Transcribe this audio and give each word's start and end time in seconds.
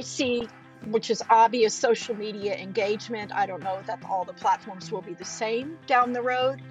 I 0.00 0.02
see, 0.02 0.48
which 0.86 1.10
is 1.10 1.22
obvious, 1.28 1.74
social 1.74 2.16
media 2.16 2.56
engagement. 2.56 3.32
I 3.34 3.44
don't 3.44 3.62
know 3.62 3.82
that 3.86 4.02
all 4.08 4.24
the 4.24 4.32
platforms 4.32 4.90
will 4.90 5.02
be 5.02 5.12
the 5.12 5.26
same 5.26 5.76
down 5.86 6.14
the 6.14 6.22
road, 6.22 6.62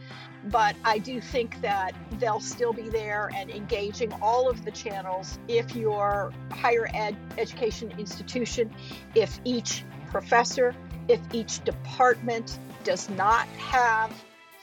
but 0.46 0.75
I 0.84 0.98
do 0.98 1.21
think 1.21 1.62
that 1.62 1.92
they'll 2.18 2.39
still 2.39 2.73
be 2.73 2.89
there 2.89 3.29
and 3.36 3.52
engaging 3.52 4.11
all 4.14 4.50
of 4.50 4.65
the 4.65 4.71
channels 4.71 5.38
if 5.47 5.75
your 5.75 6.34
higher 6.50 6.89
ed 6.96 7.15
education 7.38 7.93
institution, 8.00 8.71
if 9.14 9.39
each 9.43 9.84
professor, 10.07 10.73
if 11.07 11.20
each 11.32 11.64
department 11.64 12.57
does 12.84 13.11
not 13.11 13.46
have 13.50 14.11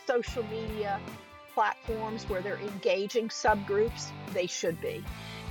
social 0.08 0.42
media 0.50 0.98
platforms 1.54 2.28
where 2.28 2.42
they're 2.42 2.58
engaging 2.58 3.28
subgroups, 3.28 4.10
they 4.34 4.48
should 4.48 4.80
be. 4.80 5.04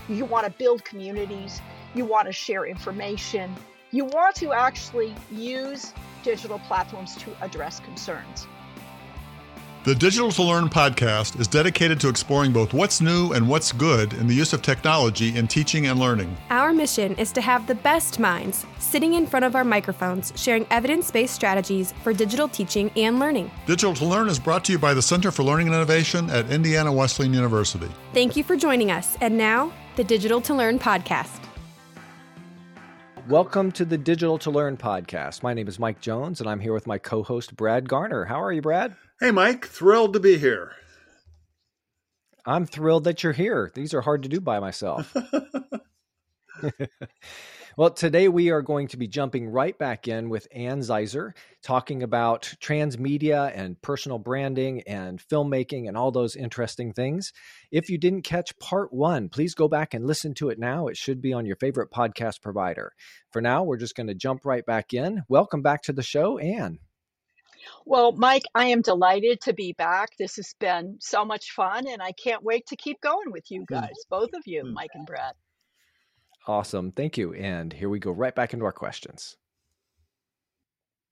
You 0.10 0.26
want 0.26 0.46
to 0.48 0.52
build 0.52 0.84
communities, 0.84 1.62
you 1.95 2.05
want 2.05 2.27
to 2.27 2.34
share 2.34 2.66
information, 2.66 3.55
you 3.91 4.05
want 4.05 4.35
to 4.35 4.54
actually 4.54 5.16
use 5.31 5.94
digital 6.23 6.59
platforms 6.59 7.16
to 7.16 7.31
address 7.41 7.80
concerns. 7.80 8.48
The 9.85 9.94
Digital 9.94 10.31
to 10.31 10.41
Learn 10.41 10.68
podcast 10.68 11.40
is 11.40 11.48
dedicated 11.48 11.99
to 11.99 12.09
exploring 12.09 12.52
both 12.52 12.73
what's 12.73 13.02
new 13.02 13.34
and 13.34 13.48
what's 13.48 13.71
good 13.71 14.13
in 14.13 14.26
the 14.26 14.34
use 14.34 14.52
of 14.52 14.63
technology 14.63 15.38
in 15.38 15.48
teaching 15.48 15.85
and 15.85 15.99
learning. 15.99 16.35
Our 16.49 16.73
mission 16.73 17.13
is 17.18 17.31
to 17.34 17.41
have 17.41 17.68
the 17.68 17.76
best 17.76 18.18
minds 18.18 18.66
sitting 18.80 19.13
in 19.13 19.27
front 19.27 19.46
of 19.46 19.55
our 19.55 19.63
microphones 19.63 20.34
sharing 20.35 20.66
evidence 20.71 21.12
based 21.12 21.35
strategies 21.35 21.93
for 22.04 22.13
digital 22.13 22.48
teaching 22.48 22.90
and 22.96 23.20
learning. 23.20 23.52
Digital 23.68 23.93
to 23.93 24.05
Learn 24.05 24.27
is 24.27 24.40
brought 24.40 24.66
to 24.66 24.71
you 24.71 24.80
by 24.80 24.96
the 24.96 25.04
Center 25.04 25.30
for 25.30 25.43
Learning 25.43 25.68
and 25.68 25.76
Innovation 25.76 26.32
at 26.32 26.49
Indiana 26.49 26.91
Wesleyan 26.91 27.35
University. 27.35 27.88
Thank 28.12 28.35
you 28.35 28.43
for 28.43 28.55
joining 28.55 28.90
us. 28.90 29.16
And 29.21 29.38
now, 29.38 29.71
the 29.98 30.04
Digital 30.04 30.41
to 30.41 30.55
Learn 30.55 30.80
podcast. 30.80 31.45
Welcome 33.27 33.71
to 33.71 33.85
the 33.85 33.98
Digital 33.98 34.37
to 34.37 34.51
Learn 34.51 34.77
podcast. 34.77 35.41
My 35.41 35.55
name 35.55 35.68
is 35.68 35.79
Mike 35.79 35.99
Jones, 35.99 36.40
and 36.41 36.48
I'm 36.48 36.59
here 36.59 36.73
with 36.73 36.85
my 36.85 36.99
co 36.99 37.23
host, 37.23 37.55
Brad 37.55 37.90
Garner. 37.90 38.26
How 38.26 38.40
are 38.40 38.51
you, 38.51 38.62
Brad? 38.62 38.95
Hey, 39.20 39.31
Mike. 39.31 39.65
Thrilled 39.65 40.13
to 40.13 40.20
be 40.20 40.37
here. 40.37 40.73
I'm 42.46 42.68
thrilled 42.68 43.05
that 43.05 43.23
you're 43.23 43.34
here. 43.34 43.71
These 43.73 43.96
are 43.96 44.01
hard 44.01 44.21
to 44.21 44.29
do 44.29 44.40
by 44.40 44.59
myself. 44.59 45.12
well, 47.77 47.90
today 47.90 48.29
we 48.29 48.51
are 48.51 48.62
going 48.62 48.87
to 48.87 48.98
be 48.98 49.07
jumping 49.07 49.49
right 49.49 49.77
back 49.77 50.07
in 50.07 50.29
with 50.29 50.48
Anne 50.54 50.79
Zeiser, 50.79 51.34
talking 51.62 52.04
about 52.04 52.54
transmedia 52.62 53.51
and 53.54 53.81
personal 53.81 54.18
branding 54.18 54.81
and 54.87 55.20
filmmaking 55.20 55.90
and 55.90 55.98
all 55.98 56.12
those 56.12 56.37
interesting 56.37 56.93
things. 56.93 57.34
If 57.71 57.90
you 57.90 57.98
didn't 57.98 58.21
catch 58.21 58.57
part 58.59 58.93
one, 58.93 59.27
please 59.27 59.55
go 59.55 59.68
back 59.68 59.93
and 59.93 60.07
listen 60.07 60.34
to 60.35 60.49
it 60.49 60.57
now. 60.57 60.87
It 60.87 60.96
should 60.96 61.21
be 61.21 61.34
on 61.34 61.46
your 61.46 61.57
favorite 61.57 61.91
podcast 61.91 62.41
provider. 62.41 62.93
For 63.31 63.41
now, 63.41 63.63
we're 63.63 63.77
just 63.77 63.96
going 63.96 64.07
to 64.07 64.16
jump 64.16 64.46
right 64.46 64.66
back 64.66 64.94
in. 64.94 65.23
Welcome 65.28 65.62
back 65.62 65.84
to 65.84 65.94
the 65.94 66.03
show, 66.03 66.38
Ann. 66.38 66.79
Well, 67.85 68.13
Mike, 68.13 68.44
I 68.53 68.68
am 68.68 68.84
delighted 68.84 69.41
to 69.41 69.53
be 69.53 69.73
back. 69.73 70.12
This 70.18 70.38
has 70.38 70.53
been 70.59 70.97
so 71.01 71.25
much 71.25 71.51
fun, 71.51 71.88
and 71.88 72.01
I 72.01 72.13
can't 72.13 72.44
wait 72.44 72.68
to 72.68 72.78
keep 72.78 73.01
going 73.01 73.31
with 73.31 73.51
you 73.51 73.66
guys, 73.68 73.96
both 74.09 74.29
of 74.34 74.44
you, 74.46 74.62
hmm. 74.62 74.73
Mike 74.73 74.91
and 74.94 75.06
Brad. 75.06 75.34
Awesome. 76.47 76.91
Thank 76.91 77.18
you. 77.18 77.34
And 77.34 77.74
here 77.74 77.90
we 77.90 78.00
go 78.00 78.12
right 78.12 78.35
back 78.35 78.53
into 78.53 78.66
our 78.66 78.72
questions. 78.72 79.35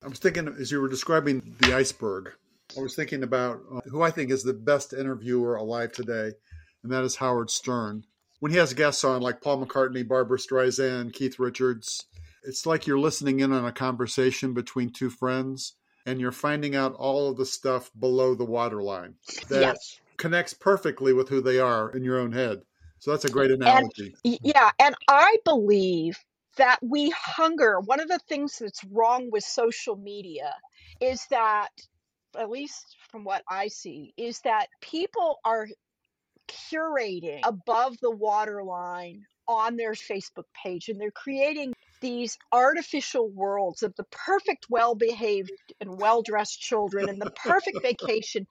I 0.04 0.08
was 0.08 0.20
thinking 0.20 0.48
as 0.60 0.72
you 0.72 0.82
were 0.82 0.90
describing 0.90 1.56
the 1.60 1.74
iceberg, 1.74 2.32
I 2.78 2.82
was 2.82 2.96
thinking 2.96 3.24
about 3.24 3.62
uh, 3.74 3.82
who 3.90 4.02
I 4.02 4.12
think 4.12 4.32
is 4.32 4.44
the 4.44 4.54
best 4.54 4.94
interviewer 4.94 5.56
alive 5.56 5.92
today, 5.94 6.32
and 6.84 6.92
that 6.92 7.04
is 7.04 7.16
Howard 7.16 7.50
Stern. 7.50 8.04
When 8.40 8.52
he 8.52 8.58
has 8.58 8.74
guests 8.74 9.04
on 9.06 9.22
like 9.22 9.42
Paul 9.42 9.66
McCartney, 9.66 10.06
Barbra 10.06 10.38
Streisand, 10.38 11.14
Keith 11.14 11.40
Richards, 11.40 12.06
it's 12.44 12.66
like 12.66 12.86
you're 12.86 13.00
listening 13.00 13.40
in 13.40 13.54
on 13.54 13.66
a 13.66 13.72
conversation 13.72 14.54
between 14.54 14.90
two 14.92 15.10
friends 15.10 15.76
and 16.06 16.20
you're 16.20 16.34
finding 16.34 16.76
out 16.76 16.94
all 16.96 17.30
of 17.30 17.38
the 17.38 17.46
stuff 17.46 17.90
below 17.98 18.36
the 18.36 18.44
waterline 18.44 19.16
that 19.48 19.62
Yes. 19.62 20.00
connects 20.18 20.54
perfectly 20.54 21.14
with 21.14 21.30
who 21.30 21.40
they 21.40 21.60
are 21.60 21.90
in 21.96 22.04
your 22.04 22.20
own 22.20 22.34
head. 22.34 22.64
So 23.04 23.12
that's 23.12 23.26
a 23.26 23.30
great 23.30 23.52
analogy. 23.52 24.16
Y- 24.24 24.40
Yeah, 24.44 24.72
and 24.80 24.96
I 25.10 25.38
believe 25.44 26.18
that 26.56 26.80
we 26.82 27.10
hunger. 27.10 27.82
One 27.82 28.00
of 28.00 28.08
the 28.08 28.20
things 28.30 28.58
that's 28.60 28.82
wrong 28.86 29.30
with 29.30 29.44
social 29.44 29.98
media 29.98 30.56
is 31.02 31.26
that, 31.30 31.68
at 32.40 32.50
least 32.50 32.96
from 33.12 33.26
what 33.26 33.44
I 33.50 33.68
see, 33.68 34.14
is 34.16 34.40
that 34.46 34.68
people 34.80 35.40
are 35.44 35.68
curating 36.48 37.42
above 37.44 37.98
the 38.02 38.10
waterline 38.12 39.26
on 39.50 39.76
their 39.76 39.96
Facebook 39.96 40.46
page 40.64 40.88
and 40.88 40.98
they're 40.98 41.12
creating 41.12 41.74
these 42.00 42.38
artificial 42.54 43.28
worlds 43.32 43.84
of 43.84 43.94
the 43.98 44.06
perfect, 44.12 44.68
well 44.70 44.96
behaved, 44.96 45.52
and 45.82 46.00
well 46.00 46.22
dressed 46.22 46.62
children 46.62 47.10
and 47.10 47.22
the 47.22 47.32
perfect 47.32 47.82
vacation, 47.82 48.48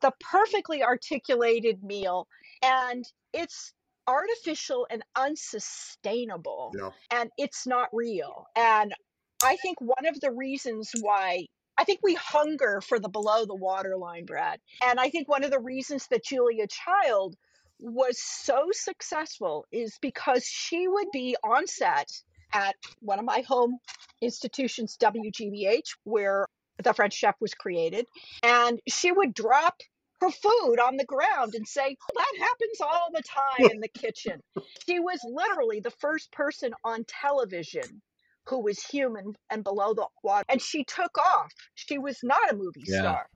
the 0.00 0.12
perfectly 0.20 0.84
articulated 0.84 1.82
meal. 1.82 2.28
And 2.62 3.04
it's 3.32 3.72
artificial 4.06 4.86
and 4.90 5.02
unsustainable 5.16 6.72
Yeah. 6.76 6.90
and 7.10 7.30
it's 7.36 7.66
not 7.66 7.88
real. 7.92 8.46
And 8.56 8.94
I 9.42 9.56
think 9.56 9.80
one 9.80 10.06
of 10.06 10.20
the 10.20 10.30
reasons 10.30 10.90
why 11.00 11.46
I 11.78 11.84
think 11.84 12.00
we 12.02 12.14
hunger 12.14 12.80
for 12.80 12.98
the 12.98 13.08
below 13.10 13.44
the 13.44 13.54
waterline, 13.54 14.24
Brad. 14.24 14.60
And 14.82 14.98
I 14.98 15.10
think 15.10 15.28
one 15.28 15.44
of 15.44 15.50
the 15.50 15.60
reasons 15.60 16.06
that 16.08 16.24
Julia 16.24 16.66
Child 16.66 17.36
was 17.80 18.18
so 18.18 18.68
successful 18.72 19.66
is 19.70 19.98
because 20.00 20.44
she 20.46 20.88
would 20.88 21.08
be 21.12 21.36
on 21.44 21.66
set 21.66 22.08
at 22.54 22.74
one 23.00 23.18
of 23.18 23.26
my 23.26 23.42
home 23.46 23.76
institutions, 24.22 24.96
WGBH, 24.98 25.96
where 26.04 26.46
the 26.82 26.94
French 26.94 27.12
chef 27.12 27.34
was 27.40 27.52
created. 27.52 28.06
And 28.42 28.80
she 28.88 29.12
would 29.12 29.34
drop 29.34 29.74
her 30.20 30.30
food 30.30 30.80
on 30.80 30.96
the 30.96 31.04
ground 31.04 31.54
and 31.54 31.66
say, 31.66 31.96
That 32.16 32.32
happens 32.38 32.80
all 32.80 33.08
the 33.12 33.22
time 33.22 33.70
in 33.70 33.80
the 33.80 33.88
kitchen. 33.88 34.40
She 34.88 35.00
was 35.00 35.20
literally 35.24 35.80
the 35.80 35.90
first 35.90 36.32
person 36.32 36.72
on 36.84 37.04
television 37.06 38.02
who 38.46 38.60
was 38.62 38.82
human 38.82 39.34
and 39.50 39.64
below 39.64 39.94
the 39.94 40.08
water. 40.22 40.44
And 40.48 40.62
she 40.62 40.84
took 40.84 41.18
off. 41.18 41.52
She 41.74 41.98
was 41.98 42.18
not 42.22 42.52
a 42.52 42.56
movie 42.56 42.84
Yeah. 42.86 43.00
star. 43.00 43.26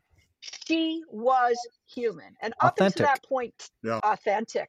She 0.40 1.02
was 1.10 1.58
human. 1.94 2.34
And 2.42 2.54
up 2.60 2.78
Authentic. 2.78 2.96
until 2.96 3.06
that 3.06 3.24
point, 3.24 3.70
Yeah. 3.82 4.00
authentic. 4.04 4.69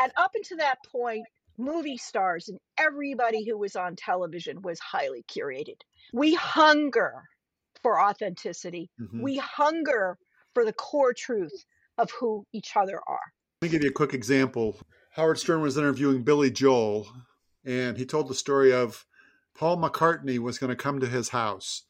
And 0.00 0.12
up 0.16 0.32
until 0.34 0.58
that 0.58 0.78
point, 0.90 1.26
movie 1.58 1.96
stars 1.96 2.48
and 2.48 2.58
everybody 2.78 3.44
who 3.44 3.58
was 3.58 3.76
on 3.76 3.96
television 3.96 4.62
was 4.62 4.78
highly 4.80 5.24
curated. 5.24 5.80
We 6.12 6.34
hunger 6.34 7.24
for 7.82 8.00
authenticity. 8.00 8.90
Mhm. 9.00 9.22
We 9.22 9.38
hunger 9.38 10.18
for 10.54 10.64
the 10.64 10.72
core 10.72 11.14
truth 11.14 11.64
of 11.98 12.10
who 12.18 12.46
each 12.52 12.76
other 12.76 13.00
are. 13.06 13.32
Let 13.60 13.68
me 13.68 13.72
give 13.72 13.82
you 13.82 13.90
a 13.90 13.92
quick 13.92 14.14
example. 14.14 14.76
Howard 15.12 15.38
Stern 15.38 15.62
was 15.62 15.76
interviewing 15.76 16.22
Billy 16.22 16.50
Joel, 16.50 17.06
and 17.64 17.96
he 17.96 18.06
told 18.06 18.28
the 18.28 18.34
story 18.34 18.72
of 18.72 19.06
Paul 19.54 19.76
McCartney 19.76 20.38
was 20.38 20.58
going 20.58 20.70
to 20.70 20.76
come 20.76 21.00
to 21.00 21.06
his 21.06 21.28
house, 21.28 21.82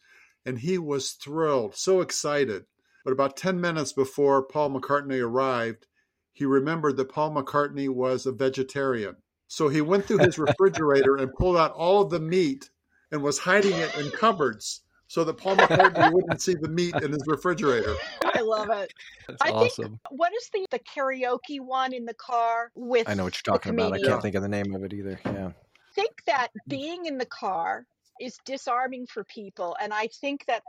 and 0.44 0.58
he 0.58 0.76
was 0.78 1.12
thrilled, 1.12 1.76
so 1.76 2.00
excited. 2.00 2.64
But 3.04 3.12
about 3.12 3.36
10 3.36 3.60
minutes 3.60 3.92
before 3.92 4.42
Paul 4.42 4.70
McCartney 4.70 5.24
arrived, 5.24 5.86
he 6.32 6.44
remembered 6.44 6.96
that 6.96 7.08
Paul 7.08 7.32
McCartney 7.32 7.88
was 7.88 8.26
a 8.26 8.32
vegetarian. 8.32 9.16
So 9.48 9.68
he 9.68 9.80
went 9.80 10.06
through 10.06 10.18
his 10.18 10.38
refrigerator 10.38 11.16
and 11.16 11.32
pulled 11.34 11.56
out 11.56 11.72
all 11.72 12.02
of 12.02 12.10
the 12.10 12.20
meat 12.20 12.70
and 13.10 13.22
was 13.22 13.38
hiding 13.38 13.74
it 13.74 13.96
in 13.98 14.10
cupboards 14.10 14.82
so 15.12 15.24
that 15.24 15.34
Paul 15.34 15.56
McCartney 15.56 16.10
wouldn't 16.10 16.40
see 16.40 16.54
the 16.54 16.70
meat 16.70 16.94
in 17.02 17.12
his 17.12 17.22
refrigerator. 17.26 17.94
I 18.24 18.40
love 18.40 18.70
it. 18.70 18.94
That's 19.28 19.42
I 19.42 19.50
awesome. 19.50 19.84
think 19.84 20.00
what 20.08 20.32
is 20.32 20.48
the 20.54 20.66
the 20.70 20.78
karaoke 20.78 21.60
one 21.60 21.92
in 21.92 22.06
the 22.06 22.14
car 22.14 22.70
with 22.74 23.06
I 23.10 23.12
know 23.12 23.24
what 23.24 23.36
you're 23.36 23.54
talking 23.54 23.74
about. 23.74 23.92
I 23.92 24.00
can't 24.00 24.22
think 24.22 24.36
of 24.36 24.42
the 24.42 24.48
name 24.48 24.74
of 24.74 24.84
it 24.84 24.94
either. 24.94 25.20
Yeah. 25.26 25.48
I 25.48 25.94
think 25.94 26.22
that 26.26 26.48
being 26.66 27.04
in 27.04 27.18
the 27.18 27.26
car 27.26 27.84
is 28.20 28.38
disarming 28.46 29.06
for 29.06 29.24
people 29.24 29.76
and 29.80 29.92
i 29.92 30.06
think 30.20 30.44
that 30.46 30.62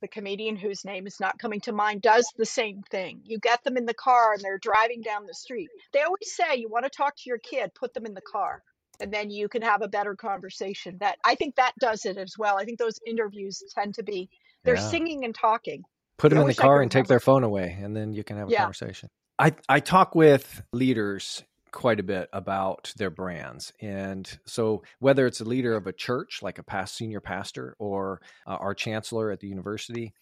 the 0.00 0.08
comedian 0.08 0.56
whose 0.56 0.84
name 0.84 1.06
is 1.06 1.18
not 1.18 1.38
coming 1.38 1.60
to 1.60 1.72
mind 1.72 2.02
does 2.02 2.26
the 2.36 2.46
same 2.46 2.82
thing 2.90 3.20
you 3.24 3.38
get 3.38 3.62
them 3.64 3.76
in 3.76 3.84
the 3.84 3.94
car 3.94 4.34
and 4.34 4.42
they're 4.42 4.58
driving 4.58 5.00
down 5.02 5.26
the 5.26 5.34
street 5.34 5.68
they 5.92 6.02
always 6.02 6.34
say 6.34 6.56
you 6.56 6.68
want 6.68 6.84
to 6.84 6.90
talk 6.90 7.16
to 7.16 7.24
your 7.26 7.38
kid 7.38 7.72
put 7.74 7.92
them 7.94 8.06
in 8.06 8.14
the 8.14 8.20
car 8.20 8.62
and 9.00 9.12
then 9.12 9.30
you 9.30 9.48
can 9.48 9.62
have 9.62 9.82
a 9.82 9.88
better 9.88 10.14
conversation 10.14 10.96
that 11.00 11.18
i 11.24 11.34
think 11.34 11.54
that 11.56 11.72
does 11.80 12.04
it 12.04 12.16
as 12.16 12.34
well 12.38 12.58
i 12.58 12.64
think 12.64 12.78
those 12.78 12.98
interviews 13.06 13.62
tend 13.74 13.94
to 13.94 14.02
be 14.02 14.28
they're 14.64 14.76
Yeah. 14.76 14.90
singing 14.90 15.24
and 15.24 15.34
talking 15.34 15.82
Put 16.18 16.28
them 16.28 16.38
I 16.38 16.42
in 16.42 16.48
the 16.48 16.54
car 16.54 16.82
and 16.82 16.90
take 16.90 17.06
their 17.06 17.20
phone 17.20 17.44
away, 17.44 17.78
and 17.82 17.96
then 17.96 18.12
you 18.12 18.22
can 18.22 18.36
have 18.36 18.48
a 18.48 18.50
Yeah. 18.50 18.58
conversation. 18.58 19.08
I, 19.38 19.54
I 19.70 19.80
talk 19.80 20.14
with 20.14 20.62
leaders 20.70 21.42
quite 21.72 21.98
a 21.98 22.02
bit 22.02 22.28
about 22.32 22.92
their 22.98 23.08
brands. 23.08 23.72
And 23.80 24.28
so, 24.44 24.82
whether 24.98 25.26
it's 25.26 25.40
a 25.40 25.44
leader 25.44 25.74
of 25.74 25.86
a 25.86 25.92
church, 25.94 26.40
like 26.42 26.58
a 26.58 26.62
past 26.62 26.94
senior 26.96 27.20
pastor, 27.20 27.74
or 27.78 28.20
uh, 28.46 28.56
our 28.56 28.74
chancellor 28.74 29.30
at 29.30 29.40
the 29.40 29.48
university, 29.48 30.12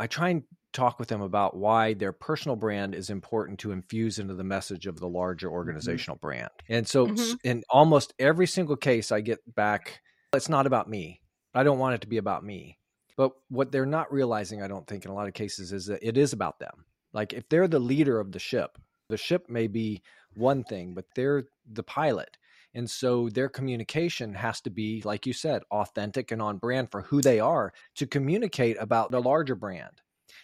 I 0.00 0.06
try 0.06 0.30
and 0.30 0.42
talk 0.72 0.98
with 0.98 1.08
them 1.08 1.20
about 1.20 1.56
why 1.56 1.94
their 1.94 2.12
personal 2.12 2.56
brand 2.56 2.94
is 2.94 3.10
important 3.10 3.58
to 3.60 3.70
infuse 3.72 4.18
into 4.18 4.34
the 4.34 4.44
message 4.44 4.86
of 4.86 4.98
the 4.98 5.08
larger 5.08 5.50
organizational 5.50 6.16
brand. 6.16 6.50
And 6.68 6.88
so, 6.88 7.06
Mhm. 7.08 7.38
in 7.44 7.64
almost 7.68 8.14
every 8.18 8.46
single 8.46 8.76
case, 8.76 9.12
I 9.12 9.20
get 9.20 9.40
back 9.54 10.00
It's 10.32 10.48
not 10.48 10.66
about 10.66 10.88
me. 10.88 11.20
I 11.54 11.64
don't 11.64 11.80
want 11.80 11.96
it 11.96 12.00
to 12.02 12.06
be 12.06 12.16
about 12.18 12.44
me. 12.44 12.78
But 13.16 13.32
what 13.48 13.72
they're 13.72 13.84
not 13.84 14.12
realizing, 14.12 14.62
I 14.62 14.68
don't 14.68 14.86
think, 14.86 15.04
in 15.04 15.10
a 15.10 15.14
lot 15.14 15.26
of 15.26 15.34
cases, 15.34 15.72
is 15.72 15.86
that 15.86 16.02
it 16.06 16.16
is 16.16 16.32
about 16.32 16.60
them. 16.60 16.84
Like 17.12 17.32
if 17.32 17.48
they're 17.48 17.66
the 17.68 17.80
leader 17.80 18.20
of 18.20 18.30
the 18.30 18.38
ship, 18.38 18.78
the 19.08 19.16
ship 19.16 19.50
may 19.50 19.66
be 19.66 20.02
one 20.36 20.62
thing, 20.62 20.94
but 20.94 21.06
they're 21.16 21.48
the 21.66 21.82
pilot. 21.82 22.36
And 22.74 22.88
so 22.88 23.28
their 23.28 23.48
communication 23.48 24.34
has 24.34 24.60
to 24.62 24.70
be, 24.70 25.02
like 25.04 25.26
you 25.26 25.32
said, 25.32 25.62
authentic 25.70 26.30
and 26.30 26.40
on 26.40 26.58
brand 26.58 26.90
for 26.90 27.02
who 27.02 27.20
they 27.20 27.40
are 27.40 27.72
to 27.96 28.06
communicate 28.06 28.76
about 28.80 29.10
the 29.10 29.20
larger 29.20 29.54
brand. 29.54 30.00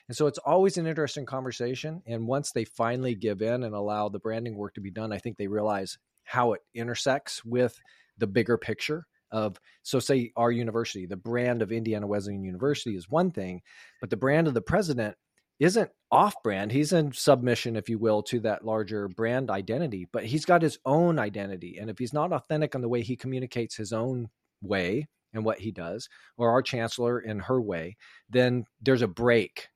And 0.09 0.17
so 0.17 0.27
it's 0.27 0.39
always 0.39 0.77
an 0.77 0.87
interesting 0.87 1.27
conversation. 1.27 2.03
And 2.07 2.27
once 2.27 2.53
they 2.53 2.65
finally 2.65 3.15
give 3.15 3.43
in 3.43 3.63
and 3.63 3.75
allow 3.75 4.09
the 4.09 4.19
branding 4.19 4.57
work 4.57 4.75
to 4.75 4.81
be 4.81 4.91
done, 4.91 5.13
I 5.13 5.19
think 5.19 5.37
they 5.37 5.47
realize 5.47 5.99
how 6.25 6.53
it 6.53 6.63
intersects 6.75 7.45
with 7.45 7.81
the 8.19 8.27
bigger 8.27 8.59
picture 8.59 9.07
of 9.33 9.59
so 9.83 9.99
say 9.99 10.33
our 10.37 10.53
university 10.53 11.05
the 11.05 11.17
brand 11.17 11.61
of 11.61 11.73
indiana 11.73 12.07
wesleyan 12.07 12.45
university 12.45 12.95
is 12.95 13.11
one 13.11 13.33
thing 13.33 13.61
but 14.01 14.09
the 14.09 14.17
brand 14.17 14.47
of 14.47 14.55
the 14.55 14.61
president 14.61 15.17
isn't 15.59 15.91
off 16.11 16.35
brand. 16.43 16.73
He's 16.73 16.93
in 16.93 17.13
submission, 17.13 17.77
if 17.77 17.89
you 17.89 17.99
will, 17.99 18.23
to 18.25 18.41
that 18.41 18.65
larger 18.65 19.09
brand 19.09 19.51
identity, 19.51 20.07
but 20.13 20.25
he's 20.25 20.45
got 20.45 20.63
his 20.63 20.79
own 20.85 21.19
identity. 21.19 21.79
And 21.79 21.91
if 21.91 21.99
he's 21.99 22.13
not 22.13 22.33
authentic 22.33 22.75
on 22.75 22.83
the 22.83 22.89
way 22.89 23.03
he 23.03 23.17
communicates 23.17 23.77
his 23.77 23.93
own 23.93 24.29
way 24.63 25.09
and 25.33 25.45
what 25.45 25.59
he 25.59 25.71
does, 25.71 26.09
or 26.37 26.51
our 26.51 26.63
chancellor 26.63 27.21
in 27.21 27.41
her 27.41 27.61
way, 27.61 27.97
then 28.31 28.65
there's 28.81 29.03
a 29.03 29.09
break. 29.09 29.69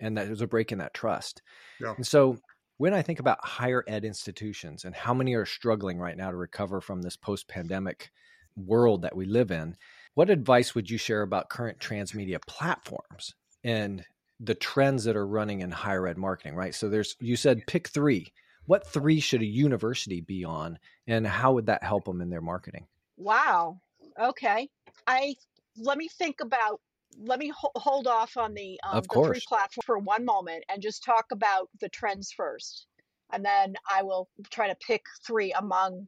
And 0.00 0.18
that 0.18 0.26
there's 0.26 0.42
a 0.42 0.46
break 0.46 0.72
in 0.72 0.78
that 0.78 0.92
trust. 0.92 1.40
Yeah. 1.80 1.94
And 1.96 2.06
so 2.06 2.38
when 2.78 2.92
I 2.92 3.02
think 3.02 3.20
about 3.20 3.44
higher 3.44 3.84
ed 3.86 4.04
institutions 4.04 4.84
and 4.84 4.94
how 4.94 5.14
many 5.14 5.34
are 5.34 5.46
struggling 5.46 5.98
right 5.98 6.16
now 6.16 6.30
to 6.30 6.36
recover 6.36 6.80
from 6.80 7.00
this 7.00 7.16
post 7.16 7.46
pandemic 7.48 8.10
world 8.56 9.02
that 9.02 9.16
we 9.16 9.26
live 9.26 9.50
in, 9.52 9.76
what 10.14 10.30
advice 10.30 10.74
would 10.74 10.90
you 10.90 10.98
share 10.98 11.22
about 11.22 11.48
current 11.48 11.78
transmedia 11.78 12.38
platforms 12.46 13.34
and 13.62 14.04
the 14.40 14.54
trends 14.54 15.04
that 15.04 15.16
are 15.16 15.26
running 15.26 15.60
in 15.60 15.70
higher 15.70 16.06
ed 16.06 16.18
marketing, 16.18 16.54
right? 16.54 16.74
So 16.74 16.88
there's 16.88 17.16
you 17.20 17.36
said 17.36 17.66
pick 17.66 17.88
3. 17.88 18.32
What 18.66 18.86
3 18.86 19.20
should 19.20 19.42
a 19.42 19.46
university 19.46 20.20
be 20.20 20.44
on 20.44 20.78
and 21.06 21.26
how 21.26 21.52
would 21.52 21.66
that 21.66 21.82
help 21.82 22.04
them 22.04 22.20
in 22.20 22.30
their 22.30 22.40
marketing? 22.40 22.86
Wow. 23.16 23.80
Okay. 24.18 24.68
I 25.06 25.34
let 25.76 25.98
me 25.98 26.08
think 26.08 26.40
about 26.40 26.80
let 27.18 27.38
me 27.38 27.52
ho- 27.56 27.70
hold 27.76 28.06
off 28.06 28.36
on 28.36 28.54
the 28.54 28.80
um, 28.84 28.98
of 28.98 29.04
the 29.04 29.08
course. 29.08 29.28
three 29.28 29.44
platform 29.46 29.82
for 29.84 29.98
one 29.98 30.24
moment 30.24 30.64
and 30.68 30.82
just 30.82 31.04
talk 31.04 31.26
about 31.32 31.68
the 31.80 31.88
trends 31.90 32.32
first, 32.32 32.86
and 33.32 33.44
then 33.44 33.74
I 33.90 34.02
will 34.02 34.28
try 34.50 34.68
to 34.68 34.76
pick 34.76 35.02
three 35.26 35.52
among 35.52 36.06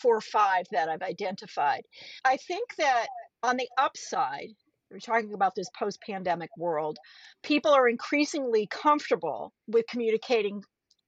four 0.00 0.16
or 0.16 0.20
five 0.20 0.66
that 0.72 0.88
I've 0.88 1.02
identified. 1.02 1.82
I 2.24 2.36
think 2.36 2.74
that 2.76 3.06
on 3.42 3.56
the 3.56 3.68
upside, 3.78 4.50
we're 4.90 4.98
talking 4.98 5.34
about 5.34 5.54
this 5.54 5.68
post 5.78 6.00
pandemic 6.02 6.50
world, 6.56 6.98
people 7.42 7.70
are 7.70 7.88
increasingly 7.88 8.66
comfortable 8.70 9.52
with 9.68 9.86
communicating 9.88 10.62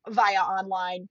via 0.08 0.40
online 0.40 1.08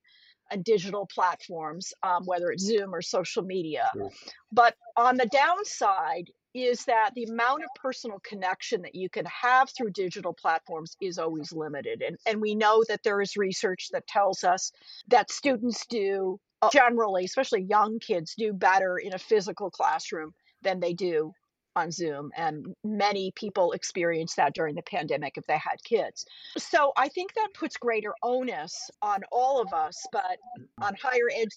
and 0.52 0.64
digital 0.64 1.08
platforms, 1.14 1.94
um, 2.04 2.24
whether 2.26 2.52
it's 2.52 2.64
Zoom 2.64 2.94
or 2.94 3.02
social 3.02 3.44
media. 3.44 3.90
Sure. 3.94 4.10
But 4.52 4.76
on 4.98 5.18
the 5.18 5.28
downside, 5.28 6.30
is 6.54 6.84
that 6.86 7.12
the 7.16 7.24
amount 7.24 7.64
of 7.64 7.70
personal 7.82 8.20
connection 8.24 8.82
that 8.82 8.96
you 8.96 9.10
can 9.10 9.26
have 9.26 9.70
through 9.70 9.92
digital 9.92 10.34
platforms 10.34 10.98
is 11.02 11.18
always 11.18 11.54
limited. 11.54 12.02
And, 12.02 12.18
and 12.26 12.42
we 12.42 12.56
know 12.56 12.84
that 12.90 13.04
there 13.04 13.22
is 13.22 13.38
research 13.38 13.88
that 13.94 14.08
tells 14.08 14.44
us 14.44 14.72
that 15.08 15.32
students 15.32 15.86
do 15.90 16.40
uh, 16.62 16.70
generally, 16.70 17.24
especially 17.24 17.62
young 17.62 18.00
kids, 18.00 18.34
do 18.38 18.52
better 18.52 18.98
in 18.98 19.14
a 19.14 19.18
physical 19.18 19.72
classroom 19.72 20.34
than 20.62 20.80
they 20.80 20.94
do 20.94 21.32
on 21.76 21.92
Zoom, 21.92 22.32
and 22.36 22.76
many 22.84 23.32
people 23.36 23.72
experienced 23.72 24.36
that 24.36 24.54
during 24.54 24.76
the 24.76 24.82
pandemic 24.82 25.38
if 25.38 25.46
they 25.48 25.58
had 25.58 25.84
kids. 25.84 26.26
So 26.58 26.92
I 26.98 27.08
think 27.08 27.34
that 27.36 27.54
puts 27.54 27.78
greater 27.78 28.14
onus 28.24 28.90
on 29.02 29.22
all 29.32 29.62
of 29.62 29.74
us, 29.74 30.06
but 30.12 30.38
on 30.82 30.96
higher 31.02 31.30
ed 31.36 31.50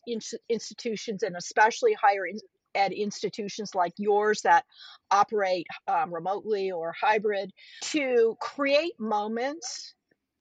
institutions 0.49 1.23
and 1.23 1.37
especially 1.37 1.95
higher 1.95 2.27
ed 2.75 2.93
institutions 2.93 3.75
like 3.75 3.93
yours 3.99 4.43
that 4.43 4.65
operate 5.11 5.67
um, 5.89 6.13
remotely 6.13 6.71
or 6.71 6.93
hybrid 6.93 7.53
to 7.83 8.37
create 8.41 8.99
moments 8.99 9.95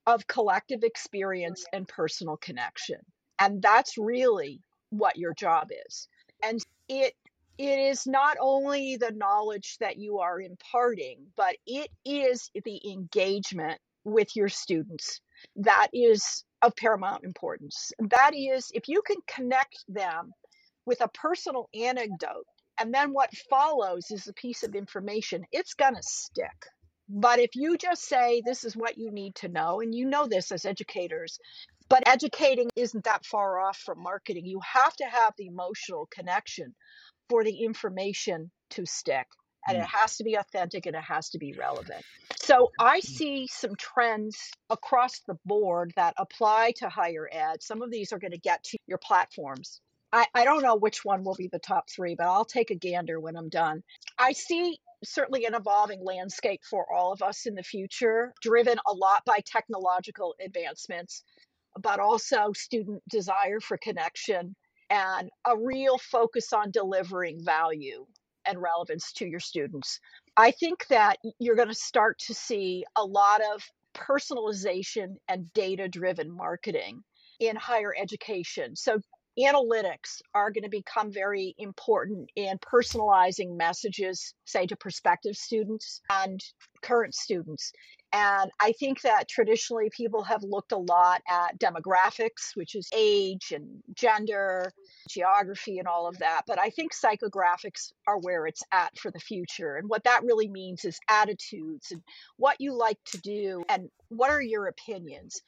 of 0.05 0.27
collective 0.27 0.83
experience 0.83 1.65
and 1.73 1.87
personal 1.87 2.37
connection. 2.37 2.97
And 3.39 3.61
that's 3.61 3.97
really 3.97 4.61
what 4.89 5.17
your 5.17 5.33
job 5.33 5.69
is. 5.87 6.07
And 6.43 6.59
it 6.89 7.13
it 7.57 7.79
is 7.79 8.07
not 8.07 8.37
only 8.39 8.97
the 8.97 9.11
knowledge 9.11 9.77
that 9.79 9.97
you 9.97 10.19
are 10.19 10.41
imparting, 10.41 11.19
but 11.35 11.55
it 11.67 11.89
is 12.05 12.49
the 12.65 12.81
engagement 12.91 13.79
with 14.03 14.35
your 14.35 14.49
students 14.49 15.21
that 15.55 15.87
is 15.93 16.43
of 16.61 16.75
paramount 16.75 17.23
importance. 17.23 17.91
That 17.99 18.31
is, 18.33 18.71
if 18.73 18.87
you 18.87 19.01
can 19.05 19.17
connect 19.27 19.83
them 19.87 20.31
with 20.85 21.01
a 21.01 21.09
personal 21.09 21.69
anecdote, 21.73 22.45
and 22.79 22.93
then 22.93 23.13
what 23.13 23.29
follows 23.49 24.09
is 24.09 24.27
a 24.27 24.33
piece 24.33 24.63
of 24.63 24.75
information, 24.75 25.43
it's 25.51 25.73
going 25.75 25.95
to 25.95 26.01
stick. 26.03 26.65
But 27.07 27.39
if 27.39 27.51
you 27.53 27.77
just 27.77 28.03
say, 28.07 28.41
this 28.45 28.63
is 28.63 28.75
what 28.75 28.97
you 28.97 29.11
need 29.11 29.35
to 29.35 29.49
know, 29.49 29.81
and 29.81 29.93
you 29.93 30.05
know 30.05 30.27
this 30.27 30.51
as 30.51 30.65
educators, 30.65 31.37
but 31.89 32.07
educating 32.07 32.69
isn't 32.75 33.03
that 33.03 33.25
far 33.25 33.59
off 33.59 33.77
from 33.77 34.01
marketing. 34.01 34.45
You 34.45 34.59
have 34.65 34.95
to 34.95 35.05
have 35.05 35.33
the 35.37 35.47
emotional 35.47 36.07
connection 36.11 36.73
for 37.29 37.43
the 37.43 37.63
information 37.63 38.51
to 38.71 38.85
stick 38.85 39.27
and 39.67 39.77
it 39.77 39.81
mm. 39.81 39.87
has 39.87 40.17
to 40.17 40.23
be 40.23 40.35
authentic 40.35 40.85
and 40.85 40.95
it 40.95 41.03
has 41.03 41.29
to 41.29 41.37
be 41.37 41.53
relevant. 41.53 42.03
So 42.35 42.71
I 42.79 42.99
mm. 42.99 43.03
see 43.03 43.47
some 43.47 43.75
trends 43.75 44.37
across 44.69 45.21
the 45.27 45.37
board 45.45 45.93
that 45.95 46.13
apply 46.17 46.73
to 46.77 46.89
higher 46.89 47.29
ed. 47.31 47.61
Some 47.61 47.81
of 47.81 47.91
these 47.91 48.11
are 48.11 48.19
going 48.19 48.31
to 48.31 48.37
get 48.37 48.63
to 48.65 48.77
your 48.87 48.97
platforms. 48.97 49.81
I, 50.11 50.27
I 50.35 50.43
don't 50.43 50.61
know 50.61 50.75
which 50.75 51.03
one 51.03 51.23
will 51.23 51.35
be 51.35 51.47
the 51.47 51.59
top 51.59 51.89
three, 51.89 52.15
but 52.15 52.27
I'll 52.27 52.45
take 52.45 52.69
a 52.69 52.75
gander 52.75 53.19
when 53.19 53.35
I'm 53.35 53.49
done. 53.49 53.83
I 54.19 54.33
see 54.33 54.77
certainly 55.03 55.45
an 55.45 55.55
evolving 55.55 56.03
landscape 56.03 56.61
for 56.69 56.85
all 56.93 57.11
of 57.11 57.21
us 57.21 57.45
in 57.45 57.55
the 57.55 57.63
future, 57.63 58.33
driven 58.41 58.77
a 58.87 58.93
lot 58.93 59.23
by 59.25 59.39
technological 59.45 60.35
advancements, 60.43 61.23
but 61.81 61.99
also 61.99 62.53
student 62.53 63.01
desire 63.09 63.59
for 63.59 63.77
connection 63.77 64.55
and 64.93 65.31
a 65.47 65.57
real 65.57 65.97
focus 65.97 66.53
on 66.53 66.69
delivering 66.69 67.43
value 67.43 68.05
and 68.45 68.61
relevance 68.61 69.11
to 69.13 69.25
your 69.25 69.39
students. 69.39 69.99
I 70.37 70.51
think 70.51 70.85
that 70.87 71.17
you're 71.39 71.55
going 71.55 71.69
to 71.69 71.73
start 71.73 72.19
to 72.27 72.33
see 72.35 72.85
a 72.95 73.03
lot 73.03 73.41
of 73.53 73.63
personalization 73.95 75.15
and 75.27 75.51
data 75.53 75.87
driven 75.87 76.29
marketing 76.31 77.03
in 77.39 77.55
higher 77.55 77.93
education. 77.99 78.75
So, 78.75 78.99
analytics 79.39 80.21
are 80.35 80.51
going 80.51 80.63
to 80.63 80.69
become 80.69 81.11
very 81.11 81.55
important 81.57 82.29
in 82.35 82.55
personalizing 82.59 83.57
messages, 83.57 84.35
say, 84.45 84.67
to 84.67 84.75
prospective 84.75 85.35
students 85.35 86.01
and 86.11 86.39
current 86.83 87.15
students. 87.15 87.71
And 88.13 88.51
I 88.61 88.73
think 88.73 89.01
that 89.01 89.27
traditionally 89.27 89.89
people 89.89 90.21
have 90.23 90.43
looked 90.43 90.71
a 90.71 90.77
lot 90.77 91.23
at 91.27 91.59
demographics, 91.59 92.55
which 92.55 92.75
is 92.75 92.87
age 92.95 93.51
and 93.51 93.81
gender, 93.95 94.71
geography, 95.09 95.79
and 95.79 95.87
all 95.87 96.07
of 96.07 96.19
that. 96.19 96.43
But 96.45 96.59
I 96.59 96.69
think 96.69 96.93
psychographics 96.93 97.91
are 98.07 98.19
where 98.19 98.45
it's 98.45 98.61
at 98.71 98.95
for 98.99 99.09
the 99.09 99.19
future. 99.19 99.77
And 99.77 99.89
what 99.89 100.03
that 100.03 100.23
really 100.23 100.47
means 100.47 100.85
is 100.85 100.99
attitudes 101.09 101.91
and 101.91 102.03
what 102.37 102.61
you 102.61 102.77
like 102.77 102.99
to 103.05 103.17
do 103.17 103.63
and 103.67 103.89
what 104.09 104.29
are 104.29 104.41
your 104.41 104.67
opinions. 104.67 105.41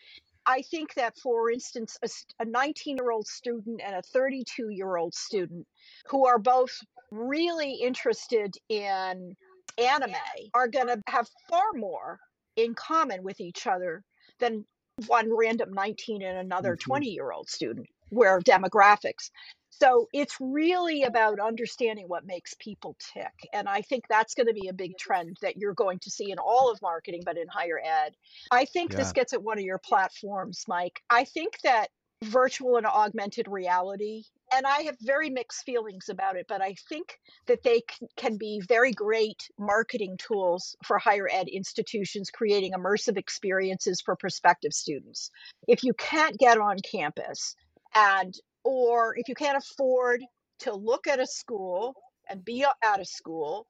I 0.48 0.64
think 0.64 0.96
that, 0.96 1.18
for 1.20 1.52
instance, 1.52 1.98
a 2.40 2.46
19 2.46 2.98
year 2.98 3.12
old 3.12 3.28
student 3.28 3.80
and 3.86 3.96
a 3.96 4.02
32 4.02 4.70
year 4.70 4.98
old 4.98 5.14
student 5.14 5.68
who 6.08 6.26
are 6.26 6.40
both 6.40 6.76
really 7.12 7.74
interested 7.76 8.56
in 8.70 9.36
anime 9.78 10.16
are 10.56 10.68
going 10.68 10.88
to 10.88 11.02
have 11.08 11.28
far 11.50 11.74
more 11.76 12.20
in 12.56 12.74
common 12.74 13.24
with 13.24 13.40
each 13.40 13.68
other 13.68 14.04
than 14.40 14.66
one 15.08 15.36
random 15.36 15.74
19 15.74 16.22
and 16.22 16.38
another 16.38 16.76
20 16.76 17.06
mm-hmm. 17.06 17.14
year 17.14 17.32
old 17.32 17.50
student 17.50 17.88
where 18.10 18.40
demographics 18.40 19.30
so 19.72 20.08
it's 20.14 20.38
really 20.40 21.04
about 21.04 21.40
understanding 21.40 22.06
what 22.08 22.26
makes 22.26 22.54
people 22.60 22.96
tick 23.14 23.34
and 23.52 23.68
i 23.68 23.82
think 23.82 24.06
that's 24.08 24.34
going 24.34 24.48
to 24.48 24.54
be 24.54 24.70
a 24.70 24.74
big 24.74 24.98
trend 24.98 25.38
that 25.42 25.58
you're 25.58 25.74
going 25.74 26.00
to 26.00 26.10
see 26.10 26.32
in 26.32 26.38
all 26.38 26.72
of 26.72 26.82
marketing 26.82 27.22
but 27.26 27.38
in 27.38 27.48
higher 27.48 27.80
ed 27.84 28.16
i 28.52 28.64
think 28.64 28.92
yeah. 28.92 28.98
this 28.98 29.12
gets 29.12 29.34
at 29.34 29.44
one 29.44 29.58
of 29.58 29.66
your 29.66 29.80
platforms 29.80 30.64
mike 30.68 31.02
i 31.10 31.24
think 31.26 31.60
that 31.64 31.90
virtual 32.26 32.78
and 32.78 32.86
augmented 32.86 33.48
reality 33.48 34.24
and 34.54 34.66
I 34.66 34.84
have 34.84 34.98
very 35.02 35.30
mixed 35.30 35.66
feelings 35.66 36.10
about 36.10 36.36
it, 36.36 36.46
but 36.48 36.62
I 36.62 36.76
think 36.88 37.20
that 37.48 37.64
they 37.64 37.82
can 38.16 38.38
be 38.38 38.62
very 38.68 38.92
great 38.92 39.50
marketing 39.58 40.18
tools 40.18 40.76
for 40.84 40.98
higher 40.98 41.28
ed 41.32 41.48
institutions, 41.48 42.30
creating 42.30 42.74
immersive 42.74 43.18
experiences 43.18 44.02
for 44.02 44.16
prospective 44.16 44.74
students. 44.74 45.32
If 45.68 45.84
you 45.84 45.94
can't 45.94 46.38
get 46.38 46.58
on 46.58 46.78
campus, 46.90 47.56
and 47.96 48.34
or 48.64 49.16
if 49.18 49.28
you 49.28 49.36
can't 49.36 49.58
afford 49.58 50.22
to 50.60 50.74
look 50.74 51.08
at 51.08 51.20
a 51.20 51.28
school 51.28 51.96
and 52.30 52.44
be 52.44 52.66
out 52.84 53.00
of 53.00 53.08
school, 53.08 53.68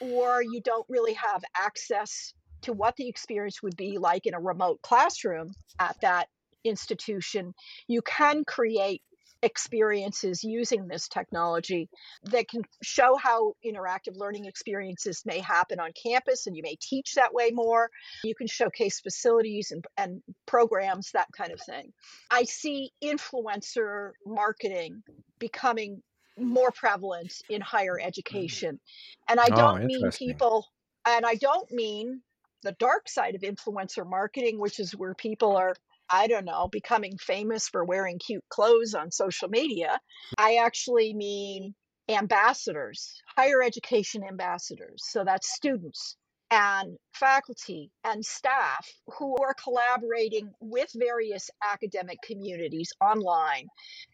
or 0.00 0.42
you 0.42 0.60
don't 0.62 0.86
really 0.88 1.14
have 1.14 1.42
access 1.56 2.32
to 2.62 2.72
what 2.72 2.96
the 2.96 3.08
experience 3.08 3.62
would 3.62 3.76
be 3.76 3.98
like 3.98 4.26
in 4.26 4.34
a 4.34 4.40
remote 4.40 4.80
classroom 4.82 5.52
at 5.78 6.00
that 6.00 6.28
institution, 6.64 7.54
you 7.86 8.02
can 8.02 8.44
create 8.44 9.02
experiences 9.42 10.42
using 10.42 10.88
this 10.88 11.06
technology 11.06 11.88
that 12.24 12.48
can 12.48 12.62
show 12.82 13.16
how 13.16 13.52
interactive 13.64 14.16
learning 14.16 14.46
experiences 14.46 15.22
may 15.26 15.38
happen 15.38 15.78
on 15.78 15.90
campus 15.92 16.46
and 16.46 16.56
you 16.56 16.62
may 16.62 16.76
teach 16.80 17.14
that 17.14 17.34
way 17.34 17.50
more. 17.52 17.90
You 18.24 18.34
can 18.34 18.46
showcase 18.46 19.00
facilities 19.00 19.70
and, 19.70 19.84
and 19.98 20.22
programs 20.46 21.10
that 21.12 21.28
kind 21.36 21.52
of 21.52 21.60
thing. 21.60 21.92
I 22.30 22.44
see 22.44 22.90
influencer 23.02 24.12
marketing 24.26 25.02
becoming 25.38 26.02
more 26.38 26.70
prevalent 26.70 27.32
in 27.50 27.60
higher 27.60 27.98
mm. 28.00 28.06
education. 28.06 28.80
And 29.28 29.38
i 29.38 29.46
Oh, 29.52 29.56
don't 29.56 29.84
mean 29.84 30.10
people 30.10 30.66
and 31.06 31.24
i 31.26 31.34
don't 31.34 31.70
mean 31.70 32.22
the 32.62 32.72
dark 32.72 33.08
side 33.08 33.34
of 33.34 33.42
influencer 33.42 34.08
marketing 34.08 34.58
which 34.58 34.80
is 34.80 34.96
where 34.96 35.14
people 35.14 35.56
are 35.56 35.74
I 36.10 36.26
don't 36.26 36.44
know, 36.44 36.68
becoming 36.70 37.16
famous 37.18 37.68
for 37.68 37.84
wearing 37.84 38.18
cute 38.18 38.44
clothes 38.48 38.94
on 38.94 39.10
social 39.10 39.48
media. 39.48 39.98
I 40.38 40.56
actually 40.56 41.14
mean 41.14 41.74
ambassadors, 42.08 43.20
higher 43.36 43.62
education 43.62 44.22
ambassadors. 44.24 45.02
So 45.08 45.24
that's 45.24 45.54
students 45.54 46.16
and 46.50 46.96
faculty 47.14 47.90
and 48.04 48.24
staff 48.24 48.86
who 49.18 49.36
are 49.42 49.54
collaborating 49.54 50.52
with 50.60 50.90
various 50.94 51.50
academic 51.64 52.18
communities 52.22 52.92
online 53.00 53.66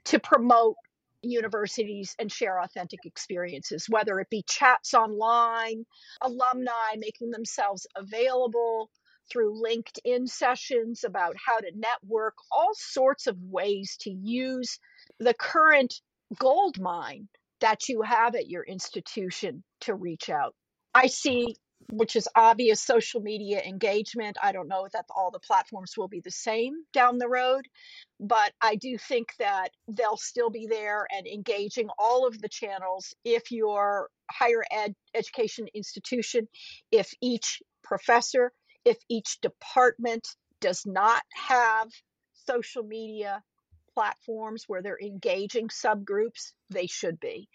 to 0.05 0.19
promote 0.21 0.77
universities 1.23 2.15
and 2.19 2.33
share 2.33 2.61
authentic 2.61 3.01
experiences, 3.05 3.87
whether 3.89 4.21
it 4.21 4.31
be 4.31 4.43
chats 4.49 4.95
online, 4.95 5.85
alumni 6.23 6.97
making 6.97 7.31
themselves 7.31 7.87
available 7.97 8.91
through 9.31 9.63
LinkedIn 9.63 10.29
sessions 10.29 11.05
about 11.05 11.37
how 11.45 11.59
to 11.59 11.71
network, 11.75 12.35
all 12.51 12.73
sorts 12.75 13.27
of 13.27 13.37
ways 13.41 13.97
to 14.01 14.11
use 14.11 14.79
the 15.19 15.35
current 15.35 15.95
gold 16.39 16.79
mine 16.81 17.29
that 17.61 17.89
you 17.89 18.03
have 18.03 18.35
at 18.35 18.49
your 18.49 18.65
institution 18.65 19.63
to 19.83 19.95
reach 19.95 20.31
out. 20.31 20.55
I 20.95 21.07
see, 21.07 21.57
which 21.93 22.17
is 22.17 22.29
obvious, 22.35 22.83
social 22.83 23.21
media 23.21 23.63
engagement. 23.63 24.37
I 24.43 24.53
don't 24.53 24.69
know 24.69 24.89
that 24.93 25.07
all 25.15 25.31
the 25.31 25.39
platforms 25.39 25.95
will 25.97 26.09
be 26.09 26.21
the 26.21 26.31
same 26.31 26.73
down 26.93 27.19
the 27.19 27.29
road, 27.29 27.67
but 28.19 28.53
I 28.61 28.77
do 28.77 28.97
think 28.99 29.29
that 29.39 29.71
they'll 29.89 30.17
still 30.17 30.51
be 30.51 30.67
there 30.67 31.07
and 31.11 31.27
engaging 31.27 31.89
all 31.99 32.27
of 32.27 32.41
the 32.41 32.49
channels 32.49 33.15
if 33.25 33.51
your 33.51 34.09
higher 34.31 34.65
ed 34.71 34.95
education 35.15 35.67
institution, 35.75 36.49
if 36.91 37.11
each 37.21 37.63
professor 37.83 38.53
if 38.85 38.99
each 39.09 39.41
department 39.41 40.27
does 40.61 40.85
not 40.87 41.23
have 41.35 41.89
social 42.47 42.83
media 42.83 43.43
platforms 43.95 44.65
where 44.67 44.83
they're 44.83 45.01
engaging 45.01 45.69
subgroups, 45.69 46.53
they 46.71 46.87
should 46.87 47.19
be. 47.21 47.49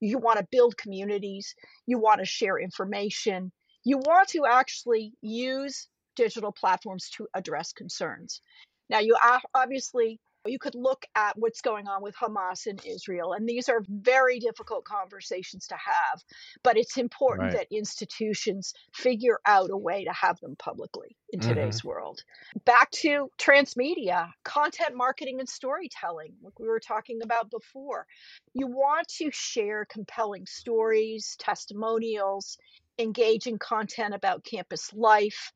You 0.00 0.18
want 0.18 0.38
to 0.38 0.46
build 0.50 0.76
communities, 0.76 1.54
you 1.86 1.98
want 1.98 2.20
to 2.20 2.26
share 2.26 2.58
information, 2.58 3.52
you 3.84 3.98
want 3.98 4.28
to 4.28 4.44
actually 4.48 5.12
use 5.20 5.88
digital 6.16 6.52
platforms 6.52 7.10
to 7.16 7.26
address 7.34 7.72
concerns. 7.72 8.40
Now, 8.88 8.98
you 9.00 9.16
obviously 9.54 10.18
you 10.46 10.58
could 10.58 10.74
look 10.74 11.06
at 11.14 11.38
what's 11.38 11.60
going 11.60 11.86
on 11.88 12.02
with 12.02 12.16
Hamas 12.16 12.66
in 12.66 12.78
Israel, 12.84 13.32
and 13.32 13.48
these 13.48 13.68
are 13.68 13.82
very 13.88 14.38
difficult 14.38 14.84
conversations 14.84 15.66
to 15.68 15.74
have. 15.76 16.22
But 16.62 16.76
it's 16.76 16.96
important 16.98 17.50
Right. 17.50 17.52
that 17.52 17.68
institutions 17.70 18.72
figure 18.94 19.40
out 19.46 19.70
a 19.70 19.76
way 19.76 20.04
to 20.04 20.12
have 20.12 20.38
them 20.40 20.56
publicly 20.56 21.16
in 21.32 21.40
Mhm. 21.40 21.40
today's 21.40 21.84
world. 21.84 22.22
Back 22.64 22.90
to 22.92 23.30
transmedia, 23.38 24.30
content 24.44 24.96
marketing 24.96 25.40
and 25.40 25.48
storytelling, 25.48 26.34
like 26.42 26.58
we 26.58 26.68
were 26.68 26.80
talking 26.80 27.20
about 27.22 27.50
before. 27.50 28.06
You 28.54 28.66
want 28.66 29.08
to 29.18 29.30
share 29.32 29.86
compelling 29.86 30.46
stories, 30.46 31.36
testimonials, 31.38 32.58
engaging 32.98 33.58
content 33.58 34.14
about 34.14 34.44
campus 34.44 34.92
life, 34.92 35.52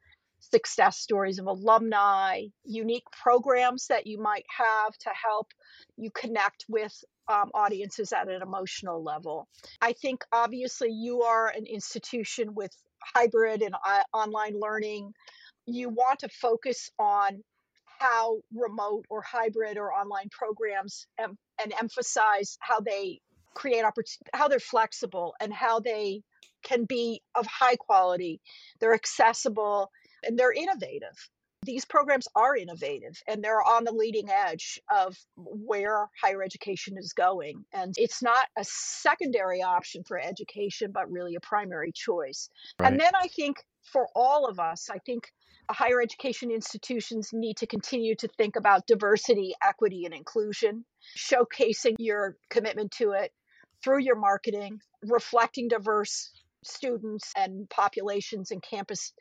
success 0.51 0.99
stories 0.99 1.39
of 1.39 1.47
alumni, 1.47 2.43
unique 2.65 3.05
programs 3.23 3.87
that 3.89 4.07
you 4.07 4.19
might 4.21 4.45
have 4.57 4.97
to 4.99 5.11
help 5.11 5.49
you 5.97 6.11
connect 6.11 6.65
with 6.69 6.93
um, 7.29 7.51
audiences 7.55 8.13
at 8.13 8.29
an 8.29 8.43
emotional 8.43 9.03
level. 9.03 9.49
I 9.81 9.93
think 9.93 10.25
obviously 10.33 10.91
you 10.91 11.23
are 11.23 11.49
an 11.49 11.67
institution 11.67 12.55
with 12.55 12.71
hybrid 13.03 13.63
and 13.63 13.75
uh, 13.75 14.03
online 14.13 14.59
learning. 14.61 15.13
You 15.67 15.89
want 15.89 16.21
to 16.21 16.29
focus 16.29 16.91
on 16.99 17.43
how 17.99 18.39
remote 18.55 19.07
or 19.09 19.23
hybrid 19.23 19.79
or 19.79 19.93
online 19.93 20.29
programs 20.31 21.07
em- 21.19 21.39
and 21.63 21.73
emphasize 21.81 22.59
how 22.61 22.81
they 22.81 23.21
create 23.55 23.85
opportunity, 23.85 24.31
how 24.35 24.49
they're 24.49 24.61
flexible 24.61 25.35
and 25.41 25.53
how 25.53 25.81
they 25.81 26.23
can 26.63 26.85
be 26.85 27.23
of 27.35 27.47
high 27.47 27.77
quality. 27.77 28.41
They're 28.81 28.95
accessible 28.95 29.91
and 30.25 30.39
they're 30.39 30.53
innovative. 30.53 31.29
These 31.65 31.85
programs 31.85 32.29
are 32.37 32.57
innovative 32.57 33.21
and 33.27 33.43
they're 33.43 33.63
on 33.63 33.85
the 33.85 33.93
leading 33.93 34.31
edge 34.31 34.79
of 34.95 35.17
where 35.37 36.09
higher 36.23 36.43
education 36.43 36.97
is 36.97 37.13
going. 37.13 37.65
And 37.73 37.95
it's 37.97 38.23
not 38.23 38.47
a 38.57 38.65
secondary 38.65 39.63
option 39.63 40.05
for 40.05 40.21
education, 40.21 40.93
but 40.93 41.11
really 41.11 41.35
a 41.35 41.41
primary 41.41 41.91
choice. 41.93 42.51
Right. 42.79 42.93
And 42.93 43.01
then 43.01 43.13
I 43.15 43.29
think 43.29 43.57
for 43.83 44.09
all 44.15 44.47
of 44.47 44.61
us, 44.61 44.89
I 44.91 44.99
think 44.99 45.33
higher 45.71 46.01
education 46.01 46.51
institutions 46.51 47.31
need 47.33 47.57
to 47.57 47.67
continue 47.67 48.15
to 48.17 48.29
think 48.29 48.57
about 48.57 48.87
diversity, 48.87 49.55
equity, 49.65 50.05
and 50.05 50.15
inclusion, 50.15 50.85
showcasing 51.19 51.97
your 51.99 52.37
commitment 52.51 52.93
to 52.93 53.13
it 53.13 53.33
through 53.83 54.01
your 54.01 54.17
marketing, 54.17 54.79
reflecting 55.03 55.69
diverse 55.69 56.31
students 56.65 57.33
and 57.37 57.69
populations 57.71 58.51
and 58.51 58.63
campus 58.63 59.13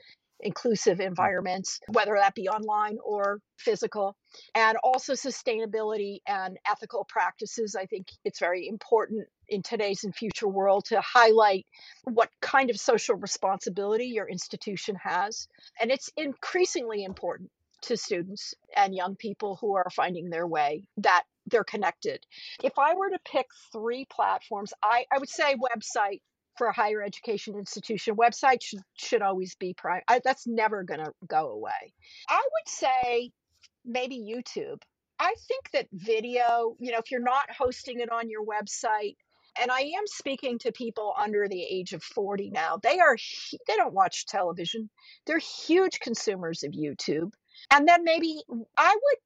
inclusive 0.46 1.00
mm. 1.00 1.08
environments, 1.08 1.80
whether 1.90 2.16
that 2.16 2.36
be 2.36 2.48
online 2.48 2.98
or 3.04 3.40
physical, 3.58 4.16
and 4.54 4.78
also 4.84 5.14
sustainability 5.14 6.20
and 6.28 6.58
ethical 6.70 7.06
practices. 7.10 7.76
I 7.76 7.86
think 7.86 8.08
it's 8.24 8.40
very 8.40 8.68
important 8.68 9.28
in 9.50 9.62
today's 9.62 10.04
and 10.04 10.16
future 10.16 10.48
world 10.48 10.86
to 10.86 11.02
highlight 11.02 11.66
what 12.06 12.30
kind 12.42 12.70
of 12.70 12.78
social 12.78 13.16
responsibility 13.16 14.06
your 14.06 14.30
institution 14.30 14.96
has. 15.04 15.48
And 15.80 15.92
it's 15.92 16.10
increasingly 16.16 17.04
important 17.04 17.50
to 17.84 17.98
students 17.98 18.54
and 18.76 18.96
young 18.96 19.16
people 19.16 19.58
who 19.62 19.76
are 19.76 19.90
finding 19.96 20.30
their 20.30 20.48
way 20.48 20.84
that 20.98 21.24
they're 21.48 21.64
connected. 21.64 22.26
If 22.64 22.74
I 22.80 22.96
were 22.96 23.10
to 23.10 23.20
pick 23.32 23.46
three 23.72 24.08
platforms, 24.12 24.74
I, 24.84 25.06
I 25.12 25.20
would 25.20 25.30
say 25.30 25.56
website 25.56 26.22
for 26.58 26.68
a 26.68 26.74
higher 26.74 27.02
education 27.02 27.56
institution. 27.56 28.16
Website 28.16 28.62
should, 28.62 28.80
should 28.96 29.22
always 29.22 29.56
be 29.56 29.74
prime. 29.74 30.02
That's 30.24 30.48
never 30.48 30.84
going 30.84 31.02
to 31.02 31.12
go 31.28 31.52
away. 31.52 31.94
I 32.30 32.42
would 32.42 32.68
say 32.68 33.32
maybe 33.86 34.18
YouTube. 34.18 34.82
I 35.20 35.34
think 35.48 35.72
that 35.72 35.88
video, 35.94 36.76
you 36.80 36.92
know, 36.92 36.98
if 36.98 37.12
you're 37.12 37.22
not 37.22 37.50
hosting 37.50 38.00
it 38.00 38.12
on 38.12 38.30
your 38.30 38.46
website, 38.46 39.16
and 39.62 39.72
I 39.72 39.80
am 39.80 40.06
speaking 40.06 40.60
to 40.60 40.72
people 40.72 41.14
under 41.18 41.48
the 41.48 41.64
age 41.64 41.94
of 41.94 42.04
40 42.04 42.50
now. 42.50 42.78
They 42.84 43.00
are 43.00 43.16
they 43.68 43.76
don't 43.78 43.94
watch 43.94 44.26
television. 44.26 44.90
They're 45.26 45.40
huge 45.40 46.00
consumers 46.02 46.64
of 46.64 46.72
YouTube. 46.72 47.32
And 47.72 47.88
then 47.88 48.04
maybe 48.04 48.44
I 48.78 48.94
would 48.94 49.18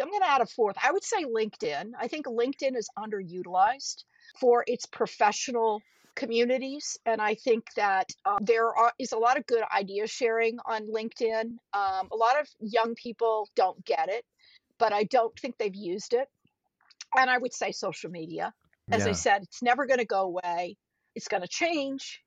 I'm 0.00 0.10
going 0.10 0.20
to 0.20 0.30
add 0.30 0.40
a 0.40 0.46
fourth. 0.46 0.76
I 0.82 0.92
would 0.92 1.04
say 1.04 1.24
LinkedIn. 1.24 1.92
I 1.98 2.08
think 2.08 2.26
LinkedIn 2.26 2.76
is 2.76 2.90
underutilized 2.98 4.02
for 4.40 4.64
its 4.66 4.86
professional 4.86 5.80
communities 6.18 6.98
and 7.06 7.22
i 7.22 7.34
think 7.34 7.64
that 7.76 8.08
um, 8.26 8.38
there 8.40 8.76
are, 8.76 8.92
is 8.98 9.12
a 9.12 9.16
lot 9.16 9.38
of 9.38 9.46
good 9.46 9.62
idea 9.74 10.06
sharing 10.06 10.58
on 10.66 10.82
linkedin. 10.88 11.44
Um, 11.72 12.08
a 12.12 12.16
lot 12.16 12.40
of 12.40 12.48
young 12.60 12.94
people 12.94 13.48
don't 13.54 13.82
get 13.84 14.08
it 14.08 14.24
but 14.78 14.92
i 14.92 15.04
don't 15.04 15.38
think 15.38 15.54
they've 15.58 15.74
used 15.74 16.12
it. 16.12 16.28
And 17.16 17.30
i 17.30 17.38
would 17.38 17.54
say 17.54 17.72
social 17.72 18.10
media. 18.10 18.52
As 18.90 19.06
i 19.06 19.12
said 19.12 19.42
it's 19.42 19.62
never 19.62 19.86
going 19.86 20.00
to 20.00 20.06
go 20.18 20.22
away. 20.22 20.76
It's 21.14 21.28
going 21.28 21.42
to 21.42 21.48
change 21.48 22.20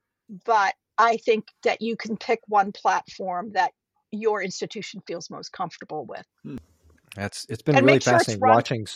but 0.46 0.74
i 0.98 1.18
think 1.18 1.48
that 1.64 1.82
you 1.82 1.98
can 1.98 2.16
pick 2.16 2.40
one 2.48 2.72
platform 2.72 3.52
that 3.54 3.72
your 4.12 4.42
institution 4.42 5.02
feels 5.08 5.30
most 5.30 5.52
comfortable 5.52 6.06
with. 6.06 6.26
That's 7.16 7.46
it's 7.50 7.62
been 7.62 7.76
and 7.76 7.86
really 7.86 8.00
sure 8.00 8.14
fascinating 8.14 8.42
run 8.42 8.56
watching. 8.56 8.88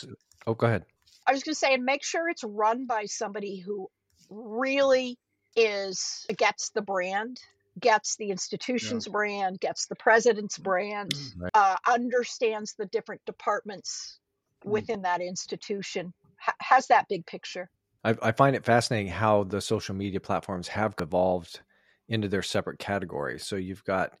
Oh, 0.46 0.54
go 0.54 0.66
ahead. 0.66 0.84
I 1.26 1.32
was 1.32 1.42
going 1.42 1.54
to 1.54 1.58
say, 1.58 1.74
and 1.74 1.84
make 1.84 2.04
sure 2.04 2.28
it's 2.28 2.44
run 2.44 2.86
by 2.86 3.06
somebody 3.06 3.58
who 3.58 3.88
really 4.30 5.18
is 5.54 6.26
gets 6.36 6.70
the 6.70 6.82
brand, 6.82 7.40
gets 7.80 8.16
the 8.16 8.30
institution's 8.30 9.08
brand, 9.08 9.60
gets 9.60 9.86
the 9.86 9.96
president's 9.96 10.58
brand, 10.58 11.12
Right. 11.38 11.50
uh, 11.54 11.76
understands 11.88 12.74
the 12.74 12.86
different 12.86 13.20
departments 13.26 14.18
Mm. 14.64 14.72
within 14.72 15.02
that 15.02 15.20
institution, 15.20 16.12
ha- 16.38 16.54
has 16.60 16.86
that 16.88 17.06
big 17.08 17.24
picture. 17.26 17.70
I, 18.04 18.14
I 18.22 18.32
find 18.32 18.54
it 18.56 18.64
fascinating 18.64 19.10
how 19.12 19.44
the 19.44 19.60
social 19.60 19.94
media 19.94 20.20
platforms 20.20 20.68
have 20.68 20.94
evolved 21.00 21.60
into 22.08 22.28
their 22.28 22.42
separate 22.42 22.78
categories. 22.78 23.44
So 23.44 23.56
you've 23.56 23.84
got 23.84 24.12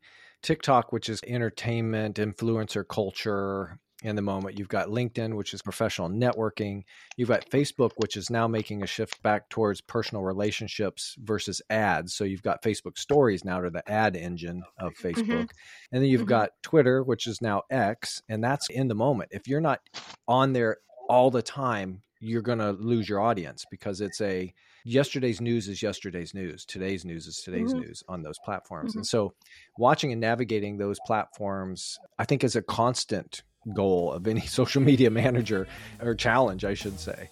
TikTok, 0.42 0.92
which 0.92 1.08
is 1.08 1.20
entertainment, 1.26 2.16
influencer 2.16 2.86
culture 2.86 3.78
in 4.06 4.14
the 4.14 4.22
moment. 4.22 4.56
You've 4.58 4.68
got 4.68 4.88
LinkedIn, 4.88 5.34
which 5.34 5.52
is 5.52 5.62
professional 5.62 6.08
networking. 6.08 6.84
You've 7.16 7.28
got 7.28 7.50
Facebook, 7.50 7.90
which 7.96 8.16
is 8.16 8.30
now 8.30 8.46
making 8.46 8.82
a 8.82 8.86
shift 8.86 9.20
back 9.22 9.50
towards 9.50 9.80
personal 9.80 10.22
relationships 10.22 11.16
versus 11.18 11.60
ads. 11.70 12.14
So 12.14 12.22
you've 12.22 12.42
got 12.42 12.62
Facebook 12.62 12.98
stories 12.98 13.44
now 13.44 13.60
to 13.60 13.70
the 13.70 13.88
ad 13.90 14.14
engine 14.14 14.62
of 14.78 14.94
mm-hmm. 14.94 15.08
Facebook. 15.08 15.26
Mm-hmm. 15.26 15.92
And 15.92 16.02
then 16.02 16.04
you've 16.04 16.22
mm-hmm. 16.22 16.28
got 16.28 16.50
Twitter, 16.62 17.02
which 17.02 17.26
is 17.26 17.42
now 17.42 17.62
X, 17.68 18.22
and 18.28 18.42
that's 18.42 18.70
in 18.70 18.86
the 18.86 18.94
moment. 18.94 19.30
If 19.32 19.48
you're 19.48 19.60
not 19.60 19.80
on 20.28 20.52
there 20.52 20.78
all 21.08 21.30
the 21.32 21.42
time, 21.42 22.02
you're 22.20 22.42
going 22.42 22.58
to 22.60 22.72
lose 22.72 23.08
your 23.08 23.20
audience 23.20 23.64
because 23.70 24.00
it's 24.00 24.20
a 24.20 24.52
yesterday's 24.84 25.40
news 25.40 25.68
is 25.68 25.82
yesterday's 25.82 26.32
news 26.32 26.64
today's 26.64 27.04
news 27.04 27.26
is 27.26 27.38
today's 27.38 27.72
mm-hmm. 27.72 27.80
news 27.80 28.04
on 28.08 28.22
those 28.22 28.38
platforms 28.44 28.92
mm-hmm. 28.92 29.00
and 29.00 29.06
so 29.06 29.34
watching 29.76 30.12
and 30.12 30.20
navigating 30.20 30.78
those 30.78 30.96
platforms 31.04 31.98
i 32.20 32.24
think 32.24 32.44
is 32.44 32.54
a 32.54 32.62
constant 32.62 33.42
goal 33.74 34.12
of 34.12 34.26
any 34.26 34.40
social 34.46 34.82
media 34.82 35.10
manager 35.10 35.66
or 36.00 36.14
challenge 36.14 36.64
i 36.64 36.74
should 36.74 36.98
say 36.98 37.28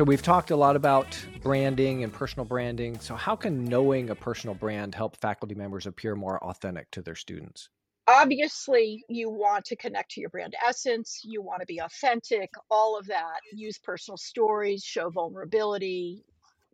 So 0.00 0.04
we've 0.04 0.22
talked 0.22 0.50
a 0.50 0.56
lot 0.56 0.76
about 0.76 1.18
branding 1.42 2.04
and 2.04 2.10
personal 2.10 2.46
branding. 2.46 2.98
So 3.00 3.16
how 3.16 3.36
can 3.36 3.66
knowing 3.66 4.08
a 4.08 4.14
personal 4.14 4.54
brand 4.54 4.94
help 4.94 5.14
faculty 5.16 5.54
members 5.54 5.84
appear 5.84 6.16
more 6.16 6.42
authentic 6.42 6.90
to 6.92 7.02
their 7.02 7.14
students? 7.14 7.68
Obviously, 8.08 9.04
you 9.10 9.28
want 9.28 9.66
to 9.66 9.76
connect 9.76 10.12
to 10.12 10.20
your 10.22 10.30
brand 10.30 10.54
essence, 10.66 11.20
you 11.22 11.42
want 11.42 11.60
to 11.60 11.66
be 11.66 11.80
authentic, 11.80 12.50
all 12.70 12.98
of 12.98 13.08
that. 13.08 13.40
Use 13.52 13.78
personal 13.78 14.16
stories, 14.16 14.82
show 14.82 15.10
vulnerability, 15.10 16.24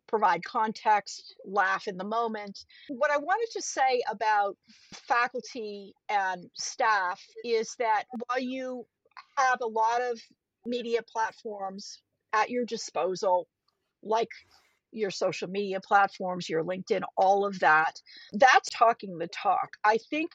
provide 0.07 0.43
context, 0.43 1.35
laugh 1.45 1.87
in 1.87 1.97
the 1.97 2.03
moment. 2.03 2.65
What 2.89 3.11
I 3.11 3.17
wanted 3.17 3.49
to 3.53 3.61
say 3.61 4.01
about 4.09 4.57
faculty 4.93 5.93
and 6.09 6.49
staff 6.55 7.21
is 7.43 7.75
that 7.79 8.05
while 8.25 8.39
you 8.39 8.85
have 9.37 9.59
a 9.61 9.67
lot 9.67 10.01
of 10.01 10.19
media 10.65 11.01
platforms 11.01 12.01
at 12.33 12.49
your 12.49 12.65
disposal, 12.65 13.47
like 14.03 14.29
your 14.91 15.11
social 15.11 15.49
media 15.49 15.79
platforms, 15.79 16.49
your 16.49 16.63
LinkedIn, 16.63 17.01
all 17.17 17.45
of 17.45 17.59
that. 17.59 18.01
That's 18.33 18.69
talking 18.69 19.17
the 19.17 19.27
talk. 19.27 19.69
I 19.83 19.97
think 20.09 20.31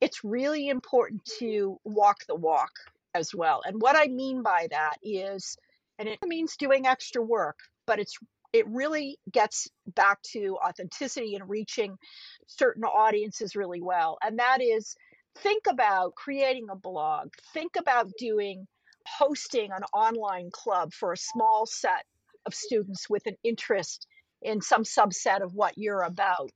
it's 0.00 0.24
really 0.24 0.68
important 0.68 1.24
to 1.38 1.78
walk 1.84 2.18
the 2.26 2.34
walk 2.34 2.72
as 3.14 3.34
well. 3.34 3.62
And 3.64 3.80
what 3.80 3.96
I 3.96 4.08
mean 4.08 4.42
by 4.42 4.68
that 4.70 4.96
is, 5.02 5.56
and 5.98 6.08
it 6.08 6.18
means 6.24 6.56
doing 6.56 6.86
extra 6.86 7.22
work, 7.22 7.58
but 7.86 7.98
it's 7.98 8.18
it 8.54 8.68
really 8.68 9.18
gets 9.32 9.68
back 9.96 10.22
to 10.22 10.56
authenticity 10.64 11.34
and 11.34 11.50
reaching 11.50 11.98
certain 12.46 12.84
audiences 12.84 13.56
really 13.56 13.82
well. 13.82 14.16
And 14.22 14.38
that 14.38 14.62
is 14.62 14.94
think 15.38 15.64
about 15.68 16.14
creating 16.14 16.68
a 16.70 16.76
blog, 16.76 17.30
think 17.52 17.72
about 17.76 18.06
doing 18.16 18.66
hosting 19.06 19.72
an 19.72 19.82
online 19.92 20.50
club 20.52 20.92
for 20.92 21.12
a 21.12 21.16
small 21.16 21.66
set 21.66 22.04
of 22.46 22.54
students 22.54 23.10
with 23.10 23.26
an 23.26 23.34
interest 23.42 24.06
in 24.40 24.60
some 24.60 24.84
subset 24.84 25.42
of 25.42 25.54
what 25.54 25.76
you're 25.76 26.02
about. 26.02 26.52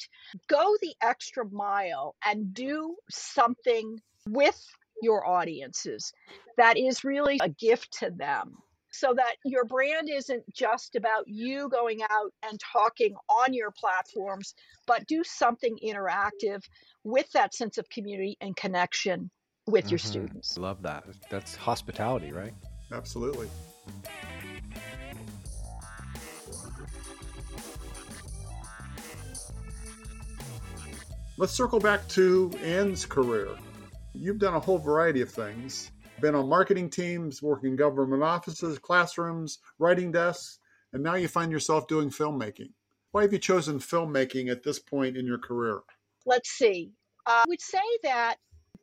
Go 0.48 0.76
the 0.80 0.94
extra 1.02 1.50
mile 1.50 2.14
and 2.24 2.54
do 2.54 2.94
something 3.10 3.98
with 4.28 4.64
your 5.02 5.26
audiences 5.26 6.12
that 6.56 6.78
is 6.78 7.02
really 7.02 7.38
a 7.42 7.48
gift 7.48 7.92
to 7.98 8.10
them 8.10 8.56
so 8.90 9.12
that 9.14 9.34
your 9.44 9.64
brand 9.64 10.08
isn't 10.10 10.42
just 10.54 10.96
about 10.96 11.24
you 11.26 11.68
going 11.68 12.00
out 12.02 12.32
and 12.48 12.58
talking 12.60 13.14
on 13.28 13.52
your 13.52 13.70
platforms, 13.70 14.54
but 14.86 15.06
do 15.06 15.22
something 15.24 15.78
interactive 15.84 16.62
with 17.04 17.30
that 17.32 17.54
sense 17.54 17.78
of 17.78 17.88
community 17.88 18.36
and 18.40 18.56
connection 18.56 19.30
with 19.66 19.84
mm-hmm. 19.84 19.90
your 19.92 19.98
students. 19.98 20.58
Love 20.58 20.82
that. 20.82 21.04
That's 21.30 21.54
hospitality, 21.54 22.32
right? 22.32 22.54
Absolutely. 22.92 23.48
Let's 31.36 31.52
circle 31.52 31.78
back 31.78 32.08
to 32.08 32.50
Anne's 32.64 33.06
career. 33.06 33.48
You've 34.12 34.40
done 34.40 34.54
a 34.54 34.60
whole 34.60 34.78
variety 34.78 35.20
of 35.20 35.30
things. 35.30 35.92
Been 36.20 36.34
on 36.34 36.48
marketing 36.48 36.90
teams, 36.90 37.40
working 37.42 37.70
in 37.70 37.76
government 37.76 38.24
offices, 38.24 38.78
classrooms, 38.78 39.58
writing 39.78 40.10
desks, 40.10 40.58
and 40.92 41.02
now 41.02 41.14
you 41.14 41.28
find 41.28 41.52
yourself 41.52 41.86
doing 41.86 42.10
filmmaking. 42.10 42.70
Why 43.12 43.22
have 43.22 43.32
you 43.32 43.38
chosen 43.38 43.78
filmmaking 43.78 44.50
at 44.50 44.64
this 44.64 44.80
point 44.80 45.16
in 45.16 45.26
your 45.26 45.38
career? 45.38 45.80
Let's 46.26 46.50
see. 46.50 46.90
Uh, 47.24 47.44
I 47.44 47.44
would 47.46 47.60
say 47.60 47.82
that 48.02 48.36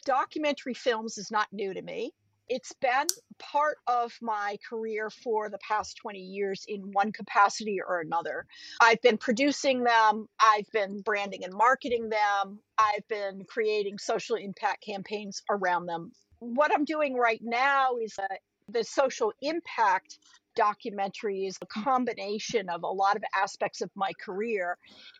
documentary 0.06 0.74
films 0.74 1.18
is 1.18 1.30
not 1.30 1.48
new 1.52 1.74
to 1.74 1.82
me. 1.82 2.14
It's 2.48 2.74
been 2.74 3.08
part 3.40 3.80
of 3.88 4.14
my 4.22 4.58
career 4.70 5.10
for 5.10 5.50
the 5.50 5.58
past 5.58 5.98
20 5.98 6.20
years 6.20 6.64
in 6.68 6.92
one 6.92 7.12
capacity 7.12 7.80
or 7.86 8.00
another. 8.00 8.46
I've 8.82 9.02
been 9.02 9.18
producing 9.18 9.84
them, 9.84 10.28
I've 10.40 10.72
been 10.72 11.02
branding 11.02 11.44
and 11.44 11.54
marketing 11.54 12.10
them, 12.10 12.60
I've 12.78 13.08
been 13.10 13.44
creating 13.46 13.98
social 13.98 14.36
impact 14.36 14.86
campaigns 14.86 15.42
around 15.50 15.88
them. 15.88 16.12
What 16.54 16.72
I'm 16.74 16.86
doing 16.86 17.16
right 17.16 17.42
now 17.42 17.98
is 17.98 18.14
that 18.18 18.40
the 18.70 18.84
social 18.84 19.34
impact 19.42 20.20
documentary 20.56 21.46
is 21.46 21.58
a 21.62 21.66
mm. 21.66 21.84
combination 21.84 22.70
of 22.70 22.84
a 22.84 22.88
lot 22.88 23.16
of 23.16 23.24
aspects 23.36 23.82
of 23.82 23.90
my 23.96 24.12
career 24.24 24.78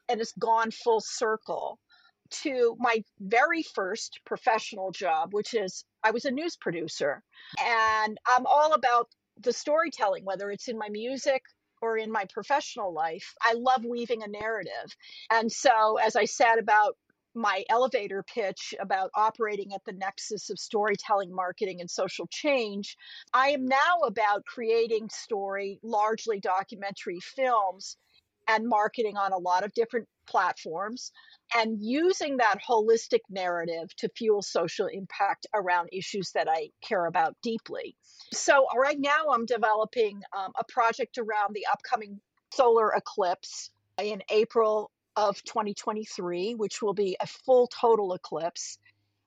and 0.10 0.22
it's 0.22 0.34
gone 0.34 0.72
full 0.72 1.02
circle 1.02 1.80
to 2.32 2.76
my 2.80 3.04
very 3.20 3.62
first 3.62 4.20
professional 4.26 4.92
job, 4.92 5.34
which 5.34 5.54
is 5.54 5.86
I 6.04 6.12
was 6.12 6.26
a 6.26 6.32
news 6.32 6.56
producer. 6.56 7.22
And 7.64 8.18
I'm 8.28 8.46
all 8.46 8.74
about 8.74 9.10
the 9.42 9.54
storytelling, 9.54 10.26
whether 10.26 10.50
it's 10.50 10.68
in 10.68 10.78
my 10.78 10.90
music 10.90 11.44
or 11.82 11.98
in 11.98 12.12
my 12.12 12.26
professional 12.34 12.94
life. 12.94 13.34
I 13.44 13.54
love 13.54 13.86
weaving 13.86 14.24
a 14.24 14.28
narrative. 14.28 14.96
And 15.30 15.52
so, 15.52 15.98
as 15.98 16.16
I 16.16 16.26
said 16.26 16.58
about 16.58 16.98
my 17.36 17.64
elevator 17.70 18.24
pitch 18.24 18.74
about 18.80 19.12
operating 19.16 19.74
at 19.74 19.84
the 19.86 19.94
nexus 19.94 20.50
of 20.50 20.58
storytelling, 20.58 21.34
marketing, 21.34 21.82
and 21.82 21.90
social 21.90 22.28
change, 22.32 22.98
I 23.34 23.50
am 23.50 23.66
now 23.66 24.00
about 24.06 24.46
creating 24.46 25.10
story, 25.10 25.80
largely 25.84 26.40
documentary 26.40 27.20
films 27.20 27.98
and 28.48 28.68
marketing 28.68 29.18
on 29.18 29.34
a 29.34 29.38
lot 29.38 29.64
of 29.64 29.74
different 29.74 30.08
platforms 30.28 31.12
and 31.56 31.78
using 31.82 32.38
that 32.38 32.58
holistic 32.68 33.20
narrative 33.30 33.96
to 33.98 34.10
fuel 34.16 34.42
social 34.42 34.88
impact 34.88 35.48
around 35.54 35.90
issues 35.92 36.32
that 36.32 36.48
I 36.50 36.70
care 36.82 37.06
about 37.06 37.36
deeply. 37.42 37.96
So, 38.34 38.66
right 38.76 39.00
now, 39.00 39.28
I'm 39.32 39.46
developing 39.46 40.22
um, 40.38 40.52
a 40.60 40.64
project 40.66 41.18
around 41.18 41.54
the 41.54 41.66
upcoming 41.72 42.20
solar 42.54 42.92
eclipse 42.94 43.70
in 44.00 44.22
April 44.30 44.92
of 45.16 45.42
2023, 45.44 46.56
which 46.56 46.82
will 46.82 46.94
be 46.94 47.18
a 47.20 47.28
full 47.28 47.68
total 47.68 48.14
eclipse. 48.14 48.78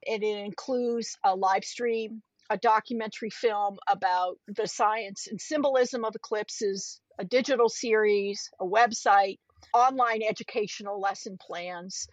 And 0.07 0.23
it 0.23 0.37
includes 0.37 1.17
a 1.25 1.35
live 1.35 1.63
stream, 1.63 2.21
a 2.49 2.57
documentary 2.57 3.29
film 3.29 3.77
about 3.89 4.37
the 4.47 4.67
science 4.67 5.27
and 5.27 5.39
symbolism 5.39 6.05
of 6.05 6.15
eclipses, 6.15 7.01
a 7.19 7.25
digital 7.25 7.69
series, 7.69 8.49
a 8.59 8.65
website, 8.65 9.39
online 9.73 10.21
educational 10.27 10.99
lesson 10.99 11.37
plans, 11.39 12.07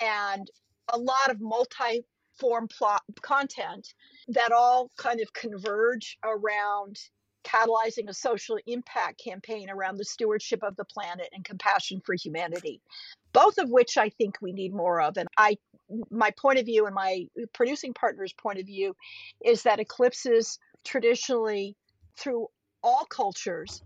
and 0.00 0.50
a 0.92 0.98
lot 0.98 1.30
of 1.30 1.40
multi 1.40 2.04
form 2.38 2.68
plot 2.68 3.02
content 3.22 3.86
that 4.28 4.52
all 4.52 4.90
kind 4.96 5.20
of 5.20 5.32
converge 5.32 6.18
around 6.24 6.96
catalyzing 7.44 8.08
a 8.08 8.14
social 8.14 8.58
impact 8.66 9.22
campaign 9.22 9.70
around 9.70 9.96
the 9.98 10.04
stewardship 10.04 10.62
of 10.62 10.76
the 10.76 10.84
planet 10.84 11.28
and 11.32 11.44
compassion 11.44 12.00
for 12.04 12.14
humanity 12.14 12.80
both 13.32 13.58
of 13.58 13.70
which 13.70 13.96
i 13.96 14.08
think 14.08 14.36
we 14.40 14.52
need 14.52 14.72
more 14.72 15.00
of 15.00 15.16
and 15.16 15.28
i 15.38 15.56
my 16.10 16.30
point 16.32 16.58
of 16.58 16.64
view 16.64 16.86
and 16.86 16.94
my 16.94 17.26
producing 17.52 17.92
partner's 17.92 18.32
point 18.32 18.58
of 18.58 18.66
view 18.66 18.96
is 19.44 19.62
that 19.62 19.80
eclipses 19.80 20.58
traditionally 20.84 21.76
through 22.16 22.46
all 22.82 23.04
cultures 23.06 23.82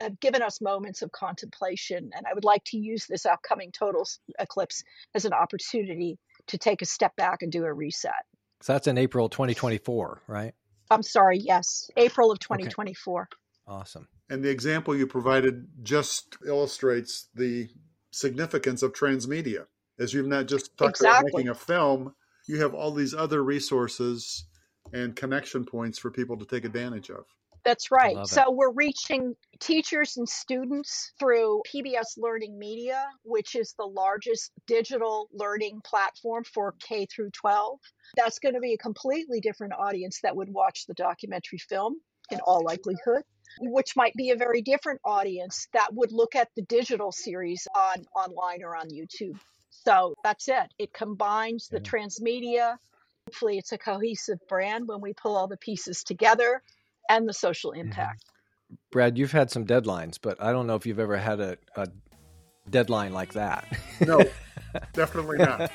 have 0.00 0.18
given 0.20 0.42
us 0.42 0.60
moments 0.60 1.02
of 1.02 1.12
contemplation. 1.12 2.10
And 2.14 2.26
I 2.26 2.34
would 2.34 2.44
like 2.44 2.64
to 2.66 2.78
use 2.78 3.06
this 3.06 3.26
upcoming 3.26 3.72
total 3.72 4.06
eclipse 4.38 4.82
as 5.14 5.24
an 5.24 5.32
opportunity 5.32 6.18
to 6.48 6.58
take 6.58 6.82
a 6.82 6.86
step 6.86 7.14
back 7.16 7.42
and 7.42 7.50
do 7.50 7.64
a 7.64 7.72
reset. 7.72 8.12
So 8.60 8.72
that's 8.72 8.86
in 8.86 8.98
April 8.98 9.28
2024, 9.28 10.22
right? 10.26 10.54
I'm 10.90 11.02
sorry, 11.02 11.38
yes, 11.38 11.90
April 11.96 12.30
of 12.30 12.38
2024. 12.38 13.22
Okay. 13.22 13.28
Awesome. 13.66 14.08
And 14.28 14.42
the 14.42 14.50
example 14.50 14.96
you 14.96 15.06
provided 15.06 15.66
just 15.82 16.36
illustrates 16.46 17.28
the 17.34 17.68
significance 18.10 18.82
of 18.82 18.92
transmedia. 18.92 19.66
As 19.98 20.12
you've 20.12 20.26
not 20.26 20.46
just 20.46 20.76
talked 20.76 20.96
exactly. 20.96 21.28
about 21.30 21.36
making 21.36 21.48
a 21.50 21.54
film, 21.54 22.14
you 22.46 22.60
have 22.60 22.74
all 22.74 22.92
these 22.92 23.14
other 23.14 23.42
resources 23.42 24.44
and 24.92 25.16
connection 25.16 25.64
points 25.64 25.98
for 25.98 26.10
people 26.10 26.36
to 26.36 26.44
take 26.44 26.64
advantage 26.64 27.10
of. 27.10 27.24
That's 27.64 27.90
right. 27.90 28.16
So 28.26 28.50
we're 28.50 28.72
reaching 28.72 29.34
teachers 29.58 30.18
and 30.18 30.28
students 30.28 31.12
through 31.18 31.62
PBS 31.72 32.18
Learning 32.18 32.58
Media, 32.58 33.06
which 33.22 33.56
is 33.56 33.74
the 33.78 33.86
largest 33.86 34.52
digital 34.66 35.28
learning 35.32 35.80
platform 35.82 36.44
for 36.44 36.74
K 36.86 37.06
through 37.06 37.30
12. 37.30 37.78
That's 38.16 38.38
going 38.38 38.54
to 38.54 38.60
be 38.60 38.74
a 38.74 38.78
completely 38.78 39.40
different 39.40 39.72
audience 39.72 40.20
that 40.22 40.36
would 40.36 40.50
watch 40.50 40.86
the 40.86 40.94
documentary 40.94 41.58
film 41.58 41.96
in 42.30 42.40
all 42.40 42.62
likelihood, 42.62 43.22
which 43.60 43.96
might 43.96 44.14
be 44.14 44.30
a 44.30 44.36
very 44.36 44.60
different 44.60 45.00
audience 45.04 45.66
that 45.72 45.88
would 45.94 46.12
look 46.12 46.34
at 46.34 46.50
the 46.56 46.62
digital 46.62 47.12
series 47.12 47.66
on 47.74 48.04
online 48.14 48.62
or 48.62 48.76
on 48.76 48.88
YouTube. 48.90 49.38
So 49.70 50.14
that's 50.22 50.48
it. 50.48 50.72
It 50.78 50.92
combines 50.92 51.68
the 51.68 51.78
Yeah. 51.78 51.82
transmedia. 51.82 52.78
Hopefully, 53.26 53.56
it's 53.56 53.72
a 53.72 53.78
cohesive 53.78 54.38
brand 54.48 54.86
when 54.86 55.00
we 55.00 55.14
pull 55.14 55.34
all 55.34 55.48
the 55.48 55.56
pieces 55.56 56.04
together 56.04 56.62
and 57.08 57.28
the 57.28 57.32
social 57.32 57.72
impact. 57.72 58.24
Brad, 58.90 59.18
you've 59.18 59.32
had 59.32 59.50
some 59.50 59.66
deadlines, 59.66 60.18
but 60.20 60.42
I 60.42 60.52
don't 60.52 60.66
know 60.66 60.74
if 60.74 60.86
you've 60.86 60.98
ever 60.98 61.16
had 61.16 61.40
a, 61.40 61.56
a 61.76 61.88
deadline 62.70 63.12
like 63.12 63.34
that. 63.34 63.66
No, 64.00 64.20
definitely 64.92 65.38
not. 65.38 65.70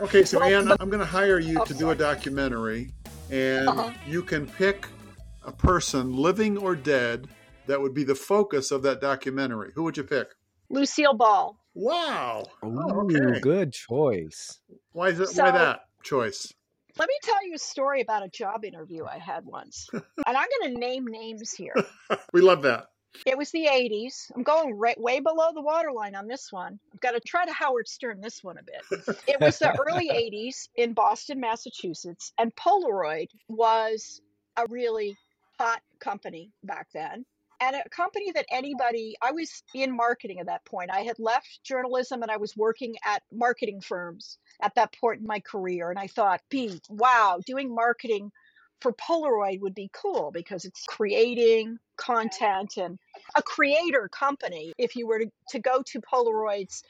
Okay, 0.00 0.24
so 0.24 0.38
Well, 0.38 0.48
Anne, 0.48 0.76
I'm 0.80 0.90
going 0.90 1.00
to 1.00 1.06
hire 1.06 1.38
you 1.38 1.60
Oh, 1.60 1.64
to 1.64 1.74
do 1.74 1.90
a 1.90 1.94
documentary, 1.94 2.92
and 3.30 3.68
Uh-huh. 3.68 3.90
you 4.06 4.22
can 4.22 4.46
pick 4.46 4.86
a 5.44 5.52
person, 5.52 6.14
living 6.14 6.58
or 6.58 6.76
dead, 6.76 7.26
that 7.66 7.80
would 7.80 7.94
be 7.94 8.04
the 8.04 8.14
focus 8.14 8.70
of 8.70 8.82
that 8.82 9.00
documentary. 9.00 9.72
Who 9.74 9.84
would 9.84 9.96
you 9.96 10.04
pick? 10.04 10.28
Lucille 10.68 11.14
Ball. 11.14 11.58
Wow. 11.74 12.44
Ooh, 12.64 12.78
Oh, 12.78 13.00
okay. 13.04 13.40
good 13.40 13.72
choice. 13.72 14.60
Why 14.92 15.08
is 15.08 15.20
it? 15.20 15.28
So- 15.30 15.44
why 15.44 15.50
that 15.52 15.80
choice? 16.02 16.52
Let 16.98 17.08
me 17.08 17.14
tell 17.22 17.46
you 17.46 17.54
a 17.54 17.58
story 17.58 18.00
about 18.00 18.24
a 18.24 18.28
job 18.28 18.64
interview 18.64 19.04
I 19.04 19.18
had 19.18 19.44
once. 19.44 19.88
and 19.92 20.02
I'm 20.26 20.48
going 20.60 20.74
to 20.74 20.80
name 20.80 21.06
names 21.06 21.52
here. 21.52 21.74
We 22.32 22.42
love 22.42 22.62
that. 22.62 22.88
It 23.26 23.38
was 23.38 23.50
the 23.50 23.66
80s. 23.66 24.30
I'm 24.34 24.42
going 24.42 24.74
right 24.74 25.00
way 25.00 25.20
below 25.20 25.48
the 25.54 25.62
waterline 25.62 26.14
on 26.14 26.26
this 26.28 26.52
one. 26.52 26.78
I've 26.92 27.00
got 27.00 27.12
to 27.12 27.20
try 27.20 27.46
to 27.46 27.52
Howard 27.52 27.88
Stern 27.88 28.20
this 28.20 28.44
one 28.44 28.56
a 28.58 28.62
bit. 28.62 29.16
It 29.28 29.40
was 29.40 29.58
the 29.58 29.76
early 29.78 30.08
80s 30.08 30.68
in 30.76 30.92
Boston, 30.92 31.40
Massachusetts, 31.40 32.32
and 32.38 32.54
Polaroid 32.54 33.28
was 33.48 34.20
a 34.56 34.66
really 34.68 35.16
hot 35.58 35.80
company 36.00 36.52
back 36.64 36.88
then. 36.92 37.24
And 37.60 37.74
a 37.74 37.88
company 37.88 38.30
that 38.32 38.46
anybody, 38.50 39.16
I 39.20 39.32
was 39.32 39.62
in 39.74 39.94
marketing 39.94 40.38
at 40.38 40.46
that 40.46 40.64
point. 40.64 40.90
I 40.92 41.00
had 41.00 41.18
left 41.18 41.60
journalism 41.64 42.22
and 42.22 42.30
I 42.30 42.36
was 42.36 42.56
working 42.56 42.94
at 43.04 43.22
marketing 43.32 43.80
firms 43.80 44.38
at 44.62 44.74
that 44.76 44.94
point 45.00 45.20
in 45.20 45.26
my 45.26 45.40
career. 45.40 45.90
And 45.90 45.98
I 45.98 46.06
thought, 46.06 46.40
Pete, 46.50 46.86
wow, 46.88 47.40
doing 47.44 47.74
marketing 47.74 48.30
for 48.80 48.92
Polaroid 48.92 49.60
would 49.60 49.74
be 49.74 49.90
cool 49.92 50.30
because 50.32 50.64
it's 50.64 50.84
creating 50.86 51.78
content 51.96 52.76
and 52.76 52.98
a 53.34 53.42
creator 53.42 54.08
company. 54.08 54.72
If 54.78 54.94
you 54.94 55.06
were 55.06 55.18
to, 55.18 55.30
to 55.50 55.58
go 55.58 55.82
to 55.86 56.00
Polaroid's 56.00 56.84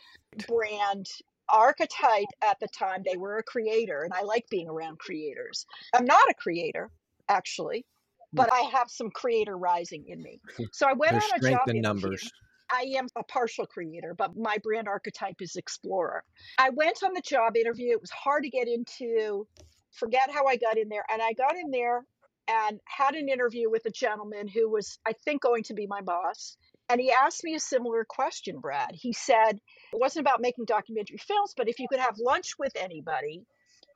brand 0.46 1.06
archetype 1.48 2.28
at 2.42 2.60
the 2.60 2.68
time, 2.68 3.02
they 3.04 3.16
were 3.16 3.38
a 3.38 3.42
creator, 3.42 4.02
and 4.02 4.12
I 4.12 4.22
like 4.22 4.48
being 4.50 4.68
around 4.68 4.98
creators. 4.98 5.64
I'm 5.94 6.04
not 6.04 6.30
a 6.30 6.34
creator, 6.34 6.90
actually, 7.28 7.86
but 8.32 8.48
mm. 8.50 8.56
I 8.56 8.70
have 8.70 8.90
some 8.90 9.10
creator 9.10 9.56
rising 9.56 10.04
in 10.08 10.22
me. 10.22 10.40
So 10.72 10.86
I 10.86 10.92
went 10.92 11.12
There's 11.12 11.24
on 11.24 11.30
a 11.36 11.38
strength 11.38 11.58
job 11.60 11.68
in 11.68 11.76
interview. 11.76 11.82
numbers. 11.82 12.30
I 12.70 12.92
am 12.96 13.06
a 13.16 13.22
partial 13.24 13.66
creator, 13.66 14.14
but 14.16 14.36
my 14.36 14.58
brand 14.62 14.88
archetype 14.88 15.36
is 15.40 15.56
explorer. 15.56 16.22
I 16.58 16.70
went 16.70 17.02
on 17.02 17.14
the 17.14 17.22
job 17.22 17.56
interview. 17.56 17.92
It 17.92 18.00
was 18.00 18.10
hard 18.10 18.44
to 18.44 18.50
get 18.50 18.68
into. 18.68 19.46
Forget 19.92 20.30
how 20.30 20.46
I 20.46 20.56
got 20.56 20.76
in 20.76 20.88
there. 20.88 21.04
And 21.10 21.22
I 21.22 21.32
got 21.32 21.56
in 21.56 21.70
there 21.70 22.04
and 22.46 22.80
had 22.84 23.14
an 23.14 23.28
interview 23.28 23.70
with 23.70 23.86
a 23.86 23.90
gentleman 23.90 24.48
who 24.48 24.70
was, 24.70 24.98
I 25.06 25.12
think, 25.24 25.42
going 25.42 25.62
to 25.64 25.74
be 25.74 25.86
my 25.86 26.02
boss. 26.02 26.56
And 26.90 27.00
he 27.00 27.12
asked 27.12 27.44
me 27.44 27.54
a 27.54 27.60
similar 27.60 28.04
question, 28.08 28.60
Brad. 28.60 28.90
He 28.92 29.12
said, 29.12 29.60
it 29.92 30.00
wasn't 30.00 30.26
about 30.26 30.40
making 30.40 30.64
documentary 30.64 31.18
films, 31.18 31.54
but 31.56 31.68
if 31.68 31.78
you 31.78 31.86
could 31.88 32.00
have 32.00 32.16
lunch 32.18 32.52
with 32.58 32.72
anybody, 32.76 33.44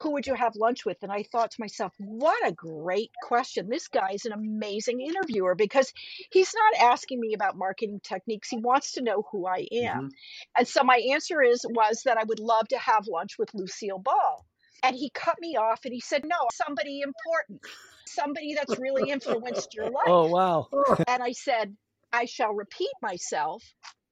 who 0.02 0.12
would 0.12 0.26
you 0.26 0.34
have 0.34 0.56
lunch 0.56 0.84
with? 0.84 0.98
And 1.02 1.12
I 1.12 1.22
thought 1.22 1.52
to 1.52 1.60
myself, 1.60 1.92
what 1.98 2.46
a 2.46 2.52
great 2.52 3.10
question. 3.22 3.68
This 3.68 3.88
guy 3.88 4.10
is 4.12 4.24
an 4.24 4.32
amazing 4.32 5.00
interviewer 5.00 5.54
because 5.54 5.92
he's 6.30 6.52
not 6.54 6.90
asking 6.92 7.20
me 7.20 7.34
about 7.34 7.56
marketing 7.56 8.00
techniques. 8.02 8.48
He 8.48 8.58
wants 8.58 8.92
to 8.92 9.02
know 9.02 9.24
who 9.30 9.46
I 9.46 9.66
am. 9.72 10.08
Mhm. 10.08 10.10
And 10.58 10.68
so 10.68 10.82
my 10.82 10.96
answer 11.12 11.42
is 11.42 11.64
was 11.68 12.02
that 12.04 12.18
I 12.18 12.24
would 12.24 12.40
love 12.40 12.68
to 12.68 12.78
have 12.78 13.06
lunch 13.06 13.38
with 13.38 13.54
Lucille 13.54 13.98
Ball. 13.98 14.44
And 14.82 14.96
he 14.96 15.10
cut 15.10 15.36
me 15.40 15.56
off 15.56 15.84
and 15.84 15.94
he 15.94 16.00
said, 16.00 16.24
No, 16.24 16.48
somebody 16.52 17.02
important, 17.02 17.60
somebody 18.06 18.54
that's 18.54 18.78
really 18.78 19.10
influenced 19.10 19.74
your 19.74 19.90
life. 19.90 20.08
Oh, 20.08 20.26
wow. 20.26 20.68
And 21.06 21.22
I 21.22 21.32
said, 21.32 21.76
I 22.12 22.24
shall 22.24 22.52
repeat 22.52 22.90
myself, 23.00 23.62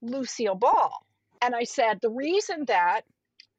Lucille 0.01 0.55
Ball. 0.55 0.93
And 1.43 1.55
I 1.55 1.65
said, 1.65 2.01
the 2.01 2.11
reason 2.11 2.67
that 2.67 3.03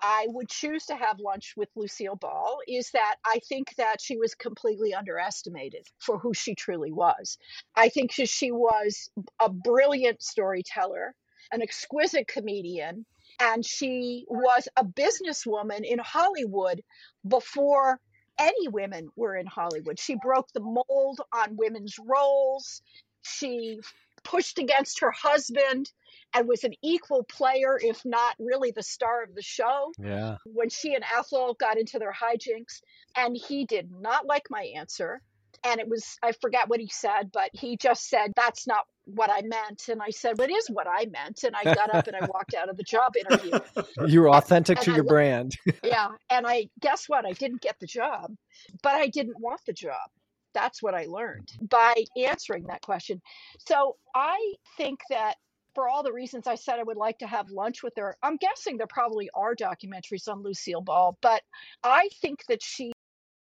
I 0.01 0.27
would 0.29 0.49
choose 0.49 0.85
to 0.87 0.95
have 0.95 1.19
lunch 1.19 1.53
with 1.57 1.69
Lucille 1.75 2.15
Ball 2.15 2.59
is 2.67 2.91
that 2.91 3.17
I 3.25 3.39
think 3.49 3.75
that 3.77 4.01
she 4.01 4.17
was 4.17 4.35
completely 4.35 4.93
underestimated 4.93 5.87
for 5.99 6.17
who 6.19 6.33
she 6.33 6.55
truly 6.55 6.91
was. 6.91 7.37
I 7.75 7.89
think 7.89 8.11
she- 8.11 8.51
was 8.51 9.09
a 9.39 9.49
brilliant 9.49 10.21
storyteller, 10.23 11.15
an 11.51 11.61
exquisite 11.61 12.27
comedian, 12.27 13.05
and 13.39 13.65
she 13.65 14.25
was 14.29 14.67
a 14.77 14.85
businesswoman 14.85 15.83
in 15.85 15.99
Hollywood 15.99 16.83
before 17.27 17.99
any 18.39 18.67
women 18.69 19.09
were 19.15 19.35
in 19.35 19.47
Hollywood. 19.47 19.99
She 19.99 20.15
broke 20.15 20.49
the 20.53 20.61
mold 20.61 21.21
on 21.33 21.57
women's 21.57 21.97
roles. 21.99 22.81
She 23.23 23.79
pushed 24.23 24.59
against 24.59 24.99
her 25.01 25.11
husband 25.11 25.91
and 26.33 26.47
was 26.47 26.63
an 26.63 26.73
equal 26.81 27.23
player, 27.23 27.79
if 27.81 28.03
not 28.05 28.35
really 28.39 28.71
the 28.71 28.83
star 28.83 29.23
of 29.23 29.35
the 29.35 29.41
show 29.41 29.91
Yeah. 29.99 30.37
when 30.45 30.69
she 30.69 30.93
and 30.95 31.03
Ethel 31.17 31.55
got 31.59 31.77
into 31.77 31.99
their 31.99 32.13
hijinks, 32.13 32.81
and 33.15 33.35
he 33.35 33.65
did 33.65 33.91
not 33.91 34.25
like 34.25 34.49
my 34.49 34.63
answer. 34.75 35.21
And 35.63 35.79
it 35.79 35.87
was, 35.87 36.17
I 36.23 36.31
forget 36.31 36.69
what 36.69 36.79
he 36.79 36.87
said, 36.87 37.31
but 37.31 37.49
he 37.53 37.77
just 37.77 38.09
said, 38.09 38.31
That's 38.35 38.65
not 38.65 38.85
what 39.05 39.29
I 39.29 39.41
meant. 39.43 39.89
And 39.89 40.01
I 40.01 40.09
said, 40.09 40.37
Well, 40.37 40.49
it 40.49 40.53
is 40.53 40.67
what 40.69 40.87
I 40.89 41.05
meant. 41.05 41.43
And 41.43 41.55
I 41.55 41.63
got 41.75 41.93
up 41.93 42.07
and 42.07 42.15
I 42.15 42.25
walked 42.25 42.55
out 42.55 42.67
of 42.69 42.77
the 42.77 42.83
job 42.83 43.13
interview. 43.15 43.59
You're 44.07 44.29
authentic 44.29 44.77
and 44.77 44.85
to 44.85 44.91
I 44.91 44.95
your 44.95 45.03
brand. 45.03 45.55
Yeah. 45.83 46.07
And 46.31 46.47
I, 46.47 46.69
guess 46.79 47.07
what? 47.07 47.27
I 47.27 47.33
didn't 47.33 47.61
get 47.61 47.79
the 47.79 47.85
job, 47.85 48.33
but 48.81 48.93
I 48.95 49.07
didn't 49.07 49.39
want 49.39 49.61
the 49.67 49.73
job. 49.73 50.09
That's 50.55 50.81
what 50.81 50.95
I 50.95 51.05
learned 51.05 51.51
by 51.69 51.93
answering 52.17 52.63
that 52.67 52.81
question. 52.81 53.21
So 53.59 53.97
I 54.15 54.53
think 54.77 54.99
that 55.09 55.35
for 55.73 55.87
all 55.87 56.03
the 56.03 56.13
reasons 56.13 56.47
I 56.47 56.55
said 56.55 56.79
I 56.79 56.83
would 56.83 56.97
like 56.97 57.19
to 57.19 57.27
have 57.27 57.49
lunch 57.49 57.83
with 57.83 57.93
her, 57.97 58.17
I'm 58.21 58.37
guessing 58.37 58.77
there 58.77 58.87
probably 58.87 59.29
are 59.33 59.55
documentaries 59.55 60.27
on 60.27 60.43
Lucille 60.43 60.81
Ball, 60.81 61.17
but 61.21 61.41
I 61.83 62.09
think 62.21 62.45
that 62.47 62.61
she 62.61 62.91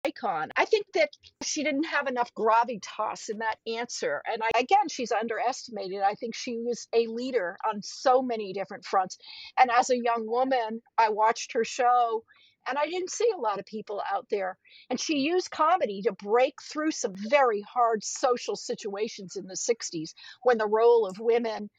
icon. 0.05 0.51
I 0.57 0.65
think 0.65 0.87
that 0.95 1.11
she 1.43 1.63
didn't 1.63 1.85
have 1.85 2.07
enough 2.07 2.33
gravitas 2.35 3.29
in 3.29 3.39
that 3.39 3.59
answer. 3.67 4.23
And 4.31 4.43
I, 4.43 4.59
again, 4.59 4.89
she's 4.89 5.13
underestimated. 5.13 6.01
I 6.01 6.15
think 6.15 6.35
she 6.35 6.59
was 6.59 6.89
a 6.95 7.07
leader 7.07 7.57
on 7.69 7.83
so 7.83 8.23
many 8.23 8.53
different 8.53 8.85
fronts. 8.85 9.19
And 9.59 9.71
as 9.71 9.91
a 9.91 10.03
young 10.03 10.27
woman, 10.27 10.81
I 10.99 11.11
watched 11.11 11.53
her 11.53 11.65
show 11.65 12.25
and 12.69 12.79
I 12.79 12.87
didn't 12.87 13.11
see 13.11 13.31
a 13.35 13.41
lot 13.41 13.59
of 13.59 13.67
people 13.67 14.03
out 14.13 14.27
there. 14.31 14.59
And 14.91 15.01
she 15.01 15.19
used 15.19 15.51
comedy 15.51 16.03
to 16.03 16.13
break 16.13 16.55
through 16.63 16.91
some 16.93 17.15
very 17.17 17.63
hard 17.63 18.05
social 18.05 18.57
situations 18.57 19.37
in 19.37 19.47
the 19.47 19.55
60s 19.55 20.13
when 20.43 20.59
the 20.59 20.67
role 20.67 21.07
of 21.07 21.19
women 21.19 21.71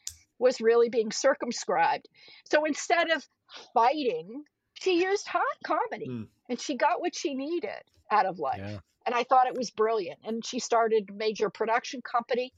was 0.41 0.60
really 0.60 0.89
being 0.89 1.12
circumscribed. 1.12 2.08
So 2.51 2.65
instead 2.65 3.10
of 3.12 3.25
fighting, 3.73 4.43
she 4.73 5.04
used 5.04 5.27
hot 5.27 5.43
comedy 5.63 6.08
Hmm. 6.08 6.23
and 6.49 6.60
she 6.60 6.75
got 6.75 6.99
what 6.99 7.15
she 7.15 7.36
needed 7.36 7.84
out 8.10 8.25
of 8.25 8.39
life. 8.39 8.60
Yeah. 8.60 8.80
And 9.06 9.15
I 9.15 9.23
thought 9.23 9.47
it 9.47 9.56
was 9.56 9.69
brilliant. 9.71 10.19
And 10.23 10.45
she 10.45 10.60
started 10.60 11.10
a 11.10 11.13
major 11.13 11.49
production 11.49 12.01
company. 12.01 12.54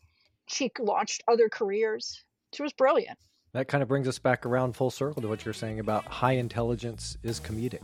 She 0.48 0.72
launched 0.80 1.24
other 1.28 1.50
careers. 1.50 2.24
She 2.54 2.64
was 2.64 2.74
brilliant. 2.74 3.18
That 3.54 3.68
kind 3.68 3.84
of 3.84 3.88
brings 3.88 4.08
us 4.08 4.20
back 4.20 4.46
around 4.46 4.76
full 4.76 4.90
circle 4.90 5.22
to 5.22 5.28
what 5.28 5.46
you're 5.46 5.54
saying 5.54 5.80
about 5.80 6.06
high 6.06 6.34
intelligence 6.34 7.18
is 7.24 7.40
comedic. 7.40 7.82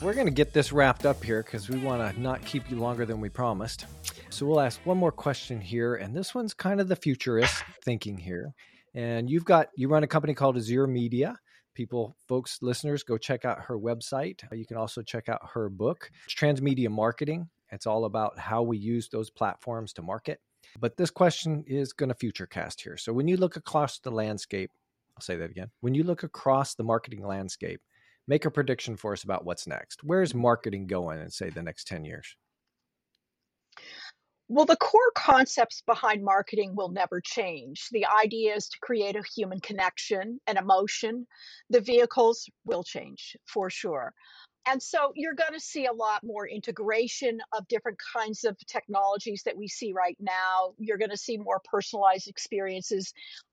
We're 0.00 0.14
going 0.14 0.26
to 0.26 0.32
get 0.32 0.52
this 0.52 0.72
wrapped 0.72 1.04
up 1.04 1.24
here 1.24 1.42
because 1.42 1.68
we 1.68 1.76
want 1.78 2.14
to 2.14 2.20
not 2.20 2.44
keep 2.44 2.70
you 2.70 2.76
longer 2.76 3.04
than 3.04 3.20
we 3.20 3.28
promised. 3.28 3.86
So 4.30 4.46
we'll 4.46 4.60
ask 4.60 4.78
one 4.86 4.96
more 4.96 5.10
question 5.10 5.60
here, 5.60 5.96
and 5.96 6.14
this 6.14 6.36
one's 6.36 6.54
kind 6.54 6.80
of 6.80 6.86
the 6.86 6.94
futurist 6.94 7.64
thinking 7.84 8.16
here. 8.16 8.54
And 8.94 9.28
you've 9.28 9.44
got 9.44 9.70
you 9.74 9.88
run 9.88 10.04
a 10.04 10.06
company 10.06 10.34
called 10.34 10.54
Zeiser 10.56 10.88
Media. 10.88 11.36
People, 11.74 12.16
folks, 12.28 12.58
listeners, 12.62 13.02
go 13.02 13.18
check 13.18 13.44
out 13.44 13.62
her 13.62 13.76
website. 13.76 14.40
You 14.52 14.64
can 14.64 14.76
also 14.76 15.02
check 15.02 15.28
out 15.28 15.40
her 15.54 15.68
book, 15.68 16.12
Transmedia 16.28 16.90
Marketing. 16.90 17.48
It's 17.72 17.86
all 17.86 18.04
about 18.04 18.38
how 18.38 18.62
we 18.62 18.78
use 18.78 19.08
those 19.08 19.30
platforms 19.30 19.92
to 19.94 20.02
market. 20.02 20.40
But 20.78 20.96
this 20.96 21.10
question 21.10 21.64
is 21.66 21.92
going 21.92 22.10
to 22.10 22.14
future 22.14 22.46
cast 22.46 22.82
here. 22.82 22.96
So 22.96 23.12
when 23.12 23.26
you 23.26 23.36
look 23.36 23.56
across 23.56 23.98
the 23.98 24.12
landscape, 24.12 24.70
I'll 25.16 25.22
say 25.22 25.36
that 25.36 25.50
again. 25.50 25.70
When 25.80 25.94
you 25.94 26.04
look 26.04 26.22
across 26.22 26.76
the 26.76 26.84
marketing 26.84 27.26
landscape, 27.26 27.80
make 28.28 28.44
a 28.44 28.50
prediction 28.50 28.96
for 28.96 29.12
us 29.12 29.24
about 29.24 29.44
what's 29.44 29.66
next. 29.66 30.04
Where's 30.04 30.34
marketing 30.34 30.86
going 30.86 31.20
in, 31.20 31.30
say, 31.30 31.50
the 31.50 31.62
next 31.62 31.88
10 31.88 32.04
years? 32.04 32.36
Well, 34.50 34.64
the 34.64 34.76
core 34.76 35.12
concepts 35.14 35.82
behind 35.86 36.24
marketing 36.24 36.74
will 36.74 36.88
never 36.88 37.20
change. 37.20 37.88
The 37.90 38.06
idea 38.06 38.54
is 38.54 38.68
to 38.68 38.78
create 38.80 39.16
a 39.16 39.22
human 39.34 39.60
connection 39.60 40.40
and 40.46 40.56
emotion. 40.56 41.26
The 41.68 41.80
vehicles 41.80 42.48
will 42.64 42.82
change 42.82 43.36
for 43.46 43.68
sure. 43.68 44.14
And 44.66 44.82
so 44.82 45.12
you're 45.14 45.34
going 45.34 45.52
to 45.52 45.60
see 45.60 45.86
a 45.86 45.92
lot 45.92 46.22
more 46.24 46.46
integration 46.46 47.40
of 47.52 47.68
different 47.68 47.98
kinds 48.14 48.44
of 48.44 48.56
technologies 48.66 49.42
that 49.44 49.56
we 49.56 49.68
see 49.68 49.92
right 49.94 50.16
now. 50.18 50.74
You're 50.78 50.98
going 50.98 51.10
to 51.10 51.16
see 51.16 51.36
more 51.36 51.60
personalized 51.64 52.28
experiences. 52.28 53.12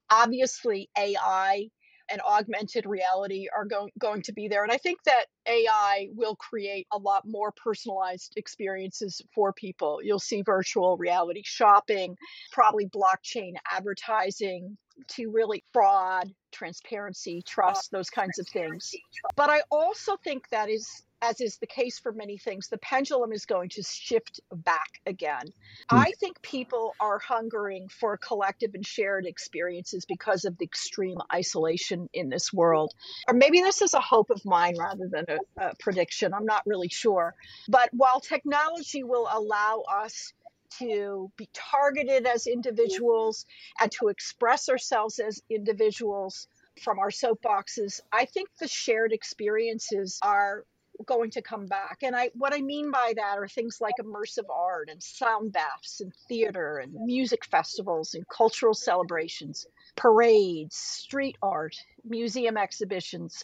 Obviously, 0.10 0.90
AI 0.98 1.70
and 2.10 2.22
augmented 2.22 2.86
reality 2.86 3.48
are 3.56 3.66
going 3.66 3.92
going 4.00 4.22
to 4.22 4.34
be 4.34 4.48
there 4.48 4.64
and 4.64 4.72
i 4.72 4.78
think 4.78 5.02
that 5.04 5.26
ai 5.48 6.08
will 6.16 6.36
create 6.36 6.88
a 6.92 6.98
lot 6.98 7.24
more 7.26 7.52
personalized 7.52 8.34
experiences 8.36 9.22
for 9.34 9.54
people. 9.54 10.00
You'll 10.04 10.20
see 10.20 10.42
virtual 10.42 10.98
reality 10.98 11.42
shopping 11.44 12.16
probably 12.52 12.88
blockchain 12.88 13.54
advertising 13.72 14.78
to 15.10 15.30
really 15.30 15.64
fraud 15.74 16.32
transparency 16.52 17.44
trust 17.46 17.92
those 17.92 18.10
kinds 18.10 18.40
of 18.40 18.48
things. 18.48 18.92
But 19.36 19.50
i 19.50 19.62
also 19.72 20.18
think 20.24 20.48
that 20.50 20.70
is 20.70 21.04
as 21.22 21.42
is 21.42 21.58
the 21.58 21.68
case 21.68 22.00
for 22.00 22.12
many 22.12 22.38
things, 22.38 22.68
the 22.68 22.78
pendulum 22.78 23.32
is 23.32 23.46
going 23.46 23.70
to 23.70 23.84
shift 23.84 24.40
back 24.52 25.02
again. 25.06 25.46
Mm. 25.92 25.98
I 25.98 26.12
think 26.20 26.42
people 26.42 26.94
are 27.00 27.20
hungering 27.20 27.88
for 27.90 28.18
collective 28.18 28.72
and 28.74 28.86
shared 28.86 29.26
experiences 29.26 30.06
because 30.06 30.46
of 30.46 30.58
the 30.58 30.66
extreme 30.66 31.18
isolation 31.34 32.10
in 32.14 32.30
this 32.30 32.54
world. 32.54 32.94
Or 33.28 33.34
maybe 33.34 33.62
this 33.62 33.82
is 33.82 33.94
a 33.94 34.02
hope 34.02 34.30
of 34.30 34.44
mine 34.46 34.76
rather 34.78 35.08
than 35.08 35.26
a, 35.28 35.70
a 35.70 35.76
prediction. 35.80 36.34
I'm 36.34 36.46
not 36.46 36.64
really 36.66 36.90
sure. 36.90 37.34
But 37.68 37.90
while 37.94 38.20
technology 38.20 39.04
will 39.04 39.28
allow 39.32 39.84
us 39.90 40.34
to 40.80 41.32
be 41.38 41.50
targeted 41.54 42.26
as 42.28 42.48
individuals 42.48 43.46
and 43.80 43.92
to 43.94 44.10
express 44.10 44.68
ourselves 44.70 45.20
as 45.20 45.42
individuals 45.50 46.48
from 46.84 47.00
our 47.00 47.10
soapboxes, 47.10 48.02
I 48.12 48.26
think 48.26 48.50
the 48.60 48.68
shared 48.68 49.14
experiences 49.14 50.20
are 50.22 50.66
going 51.06 51.32
to 51.32 51.42
come 51.42 51.66
back. 51.66 52.00
And 52.04 52.16
I 52.16 52.32
what 52.34 52.54
I 52.54 52.62
mean 52.62 52.92
by 52.92 53.14
that 53.16 53.38
are 53.38 53.48
things 53.48 53.80
like 53.82 53.96
immersive 54.02 54.50
art 54.50 54.90
and 54.90 55.02
sound 55.02 55.54
baths 55.54 56.02
and 56.02 56.14
theater 56.28 56.78
and 56.78 56.94
music 56.94 57.46
festivals 57.46 58.14
and 58.14 58.28
cultural 58.28 58.74
celebrations, 58.74 59.68
parades, 59.96 60.76
street 60.76 61.38
art, 61.42 61.76
museum 62.04 62.58
exhibitions, 62.58 63.44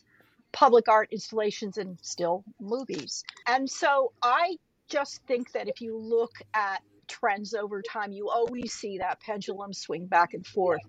public 0.52 0.88
art 0.88 1.10
installations 1.12 1.78
and 1.78 1.98
still 2.02 2.44
movies. 2.60 3.24
And 3.48 3.70
so 3.70 4.12
I 4.24 4.58
just 4.90 5.22
think 5.28 5.52
that 5.54 5.68
if 5.68 5.82
you 5.82 5.98
look 5.98 6.34
at 6.54 6.82
trends 7.08 7.54
over 7.54 7.82
time, 7.82 8.12
you 8.12 8.30
always 8.30 8.74
see 8.74 8.98
that 9.00 9.20
pendulum 9.22 9.74
swing 9.74 10.06
back 10.06 10.34
and 10.34 10.46
forth. 10.46 10.82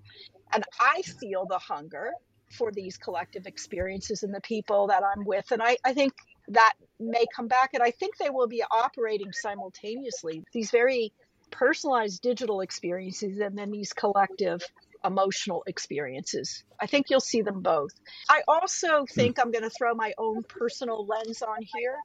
And 0.53 0.65
I 0.81 1.03
feel 1.03 1.47
the 1.47 1.59
hunger 1.59 2.13
for 2.51 2.71
these 2.71 2.97
collective 2.99 3.47
experiences 3.47 4.23
and 4.23 4.35
the 4.35 4.41
people 4.41 4.89
that 4.89 5.03
I'm 5.03 5.25
with. 5.25 5.51
And 5.51 5.63
I, 5.63 5.77
I 5.85 5.95
think 5.95 6.13
that 6.49 6.75
may 6.99 7.25
come 7.35 7.49
back. 7.49 7.71
And 7.75 7.83
I 7.83 7.91
think 7.91 8.17
they 8.17 8.31
will 8.31 8.49
be 8.49 8.63
operating 8.71 9.33
simultaneously. 9.33 10.45
These 10.53 10.71
very 10.71 11.13
personalized 11.51 12.23
digital 12.23 12.61
experiences 12.61 13.39
and 13.39 13.57
then 13.57 13.71
these 13.71 13.93
collective 13.93 14.63
emotional 15.05 15.65
experiences. 15.67 16.65
I 16.81 16.87
think 16.87 17.11
you'll 17.11 17.21
see 17.21 17.43
them 17.43 17.61
both. 17.61 17.91
I 18.29 18.43
also 18.47 19.05
think 19.09 19.39
I'm 19.39 19.51
going 19.51 19.65
to 19.65 19.71
throw 19.71 19.95
my 19.95 20.13
own 20.19 20.43
personal 20.45 21.05
lens 21.07 21.43
on 21.43 21.59
here, 21.75 21.97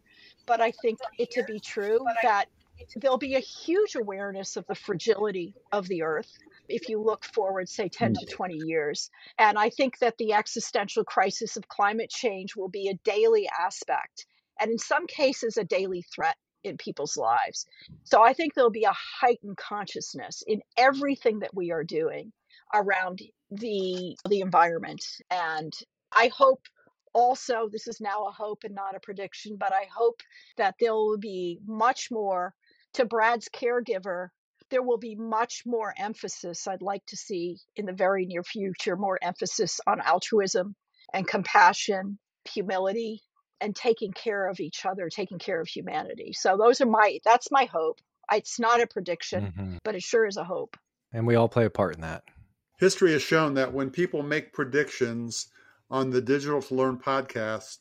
but 0.46 0.62
I 0.62 0.72
think 0.72 1.00
it 1.18 1.32
to 1.32 1.44
be 1.44 1.60
true 1.60 2.00
that 2.24 2.46
there'll 2.96 3.18
be 3.18 3.36
a 3.36 3.40
huge 3.40 3.96
awareness 3.96 4.56
of 4.58 4.66
the 4.68 4.76
fragility 4.76 5.54
of 5.72 5.88
the 5.88 6.04
earth 6.04 6.32
if 6.70 6.90
you 6.90 7.02
look 7.02 7.24
forward, 7.26 7.70
say, 7.70 7.90
10 7.90 8.14
to 8.14 8.26
mm. 8.26 8.32
20 8.32 8.56
years. 8.66 9.10
And 9.38 9.58
I 9.58 9.70
think 9.70 10.00
that 10.00 10.18
the 10.18 10.34
existential 10.34 11.04
crisis 11.04 11.58
of 11.58 11.68
climate 11.68 12.10
change 12.10 12.56
will 12.56 12.70
be 12.70 12.90
a 12.90 13.00
daily 13.04 13.50
aspect, 13.60 14.26
and 14.60 14.72
in 14.72 14.78
some 14.78 15.08
cases, 15.08 15.58
a 15.58 15.64
daily 15.64 16.04
threat 16.14 16.36
in 16.64 16.78
people's 16.78 17.18
lives. 17.18 17.66
So 18.04 18.22
I 18.24 18.34
think 18.34 18.54
there'll 18.54 18.70
be 18.70 18.84
a 18.84 18.94
heightened 18.94 19.58
consciousness 19.58 20.44
in 20.46 20.62
everything 20.78 21.40
that 21.40 21.56
we 21.56 21.72
are 21.72 21.84
doing 21.84 22.32
around 22.74 23.22
the 23.52 24.18
the 24.28 24.42
environment 24.42 25.04
and 25.32 25.74
I 26.12 26.30
hope 26.36 26.62
also 27.14 27.70
this 27.72 27.88
is 27.88 28.02
now 28.02 28.26
a 28.26 28.32
hope 28.32 28.64
and 28.66 28.76
not 28.76 28.96
a 28.96 29.00
prediction 29.00 29.56
but 29.58 29.74
I 29.74 29.88
hope 29.96 30.22
that 30.58 30.76
there 30.80 30.94
will 30.94 31.18
be 31.18 31.60
much 31.66 32.12
more 32.12 32.54
to 32.94 33.06
Brad's 33.06 33.48
caregiver 33.48 34.30
there 34.70 34.84
will 34.84 34.98
be 34.98 35.16
much 35.16 35.64
more 35.66 35.94
emphasis, 35.98 36.68
I'd 36.68 36.82
like 36.82 37.06
to 37.08 37.18
see 37.18 37.58
in 37.76 37.86
the 37.86 37.94
very 37.94 38.26
near 38.26 38.44
future, 38.44 38.96
more 38.96 39.20
emphasis 39.22 39.80
on 39.88 40.02
altruism 40.02 40.76
and 41.14 41.28
compassion, 41.28 42.20
humility, 42.52 43.22
and 43.62 43.76
taking 43.76 44.12
care 44.12 44.48
of 44.48 44.60
each 44.60 44.86
other, 44.86 45.10
taking 45.10 45.40
care 45.40 45.60
of 45.60 45.68
humanity. 45.68 46.34
So 46.34 46.58
those 46.58 46.82
are 46.82 46.86
my 46.86 47.20
that's 47.24 47.52
my 47.52 47.66
hope. 47.66 48.00
It's 48.32 48.60
not 48.60 48.82
a 48.82 48.88
prediction, 48.88 49.54
mm-hmm. 49.58 49.78
but 49.84 49.96
it 49.96 50.04
sure 50.04 50.26
is 50.26 50.38
a 50.38 50.44
hope. 50.44 50.78
And 51.14 51.26
we 51.26 51.36
all 51.36 51.48
play 51.48 51.66
a 51.66 51.70
part 51.70 51.96
in 51.96 52.02
that. 52.02 52.24
History 52.78 53.14
has 53.14 53.22
shown 53.22 53.54
that 53.56 53.74
when 53.74 53.90
people 53.90 54.22
make 54.22 54.54
predictions 54.54 55.48
on 55.90 56.12
the 56.12 56.22
Digital 56.22 56.62
to 56.62 56.76
Learn 56.76 56.98
podcast, 56.98 57.78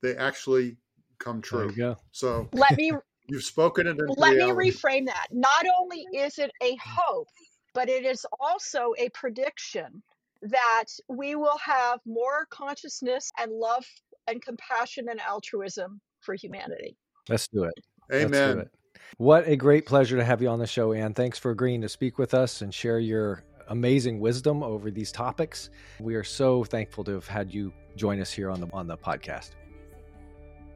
they 0.00 0.16
actually 0.16 0.76
come 1.18 1.42
true. 1.42 1.74
So 2.12 2.48
let 2.52 2.76
me 2.76 2.92
You've 3.28 3.44
spoken 3.44 3.86
it. 3.86 3.96
Let 4.16 4.34
reality. 4.34 4.62
me 4.62 4.70
reframe 4.70 5.06
that. 5.06 5.28
Not 5.30 5.66
only 5.80 6.06
is 6.14 6.38
it 6.38 6.50
a 6.62 6.76
hope, 6.82 7.28
but 7.74 7.88
it 7.88 8.04
is 8.04 8.26
also 8.40 8.94
a 8.98 9.08
prediction 9.10 10.02
that 10.42 10.86
we 11.08 11.34
will 11.34 11.58
have 11.58 12.00
more 12.06 12.46
consciousness 12.50 13.30
and 13.38 13.52
love 13.52 13.84
and 14.28 14.42
compassion 14.42 15.08
and 15.10 15.20
altruism 15.20 16.00
for 16.20 16.34
humanity. 16.34 16.96
Let's 17.28 17.48
do 17.48 17.64
it. 17.64 17.74
Amen. 18.12 18.56
Do 18.56 18.60
it. 18.62 18.70
What 19.18 19.46
a 19.46 19.56
great 19.56 19.86
pleasure 19.86 20.16
to 20.16 20.24
have 20.24 20.40
you 20.40 20.48
on 20.48 20.58
the 20.58 20.66
show, 20.66 20.92
Anne. 20.92 21.14
Thanks 21.14 21.38
for 21.38 21.50
agreeing 21.50 21.82
to 21.82 21.88
speak 21.88 22.18
with 22.18 22.34
us 22.34 22.62
and 22.62 22.72
share 22.72 22.98
your 22.98 23.44
amazing 23.68 24.20
wisdom 24.20 24.62
over 24.62 24.90
these 24.90 25.12
topics. 25.12 25.70
We 26.00 26.14
are 26.14 26.24
so 26.24 26.64
thankful 26.64 27.04
to 27.04 27.12
have 27.12 27.26
had 27.26 27.52
you 27.52 27.72
join 27.96 28.20
us 28.20 28.32
here 28.32 28.50
on 28.50 28.60
the 28.60 28.68
on 28.72 28.86
the 28.86 28.96
podcast. 28.96 29.50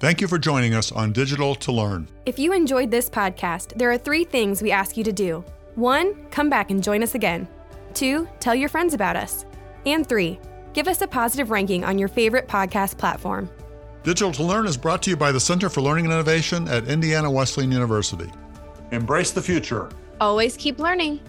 Thank 0.03 0.21
you 0.21 0.27
for 0.27 0.37
joining 0.37 0.75
us 0.75 0.91
on 0.91 1.13
Digital 1.13 1.55
to 1.55 1.71
Learn. 1.71 2.09
If 2.27 2.37
you 2.37 2.53
enjoyed 2.53 2.91
this 2.91 3.09
podcast, 3.09 3.79
there 3.79 3.89
are 3.93 3.97
three 3.97 4.25
things 4.25 4.61
we 4.61 4.73
ask 4.73 4.97
you 4.97 5.05
to 5.05 5.13
do. 5.13 5.45
One, 5.77 6.27
come 6.33 6.51
back 6.51 6.73
and 6.73 6.83
join 6.83 7.05
us 7.05 7.15
again. 7.15 7.47
Two, 7.95 8.29
tell 8.41 8.53
your 8.53 8.69
friends 8.69 8.95
about 8.95 9.15
us. 9.15 9.47
And 9.87 10.05
three, 10.05 10.41
give 10.73 10.89
us 10.89 11.03
a 11.03 11.07
positive 11.07 11.53
ranking 11.53 11.85
on 11.85 12.01
your 12.01 12.09
favorite 12.09 12.49
podcast 12.49 12.99
platform. 12.99 13.49
Digital 14.03 14.33
to 14.33 14.43
Learn 14.43 14.67
is 14.67 14.77
brought 14.77 15.05
to 15.05 15.11
you 15.11 15.17
by 15.17 15.31
the 15.31 15.39
Center 15.39 15.69
for 15.69 15.83
Learning 15.83 16.07
and 16.07 16.15
Innovation 16.15 16.67
at 16.67 16.89
Indiana 16.89 17.31
Wesleyan 17.31 17.71
University. 17.71 18.29
Embrace 18.91 19.31
the 19.31 19.41
future. 19.41 19.89
Always 20.21 20.57
keep 20.57 20.81
learning. 20.81 21.21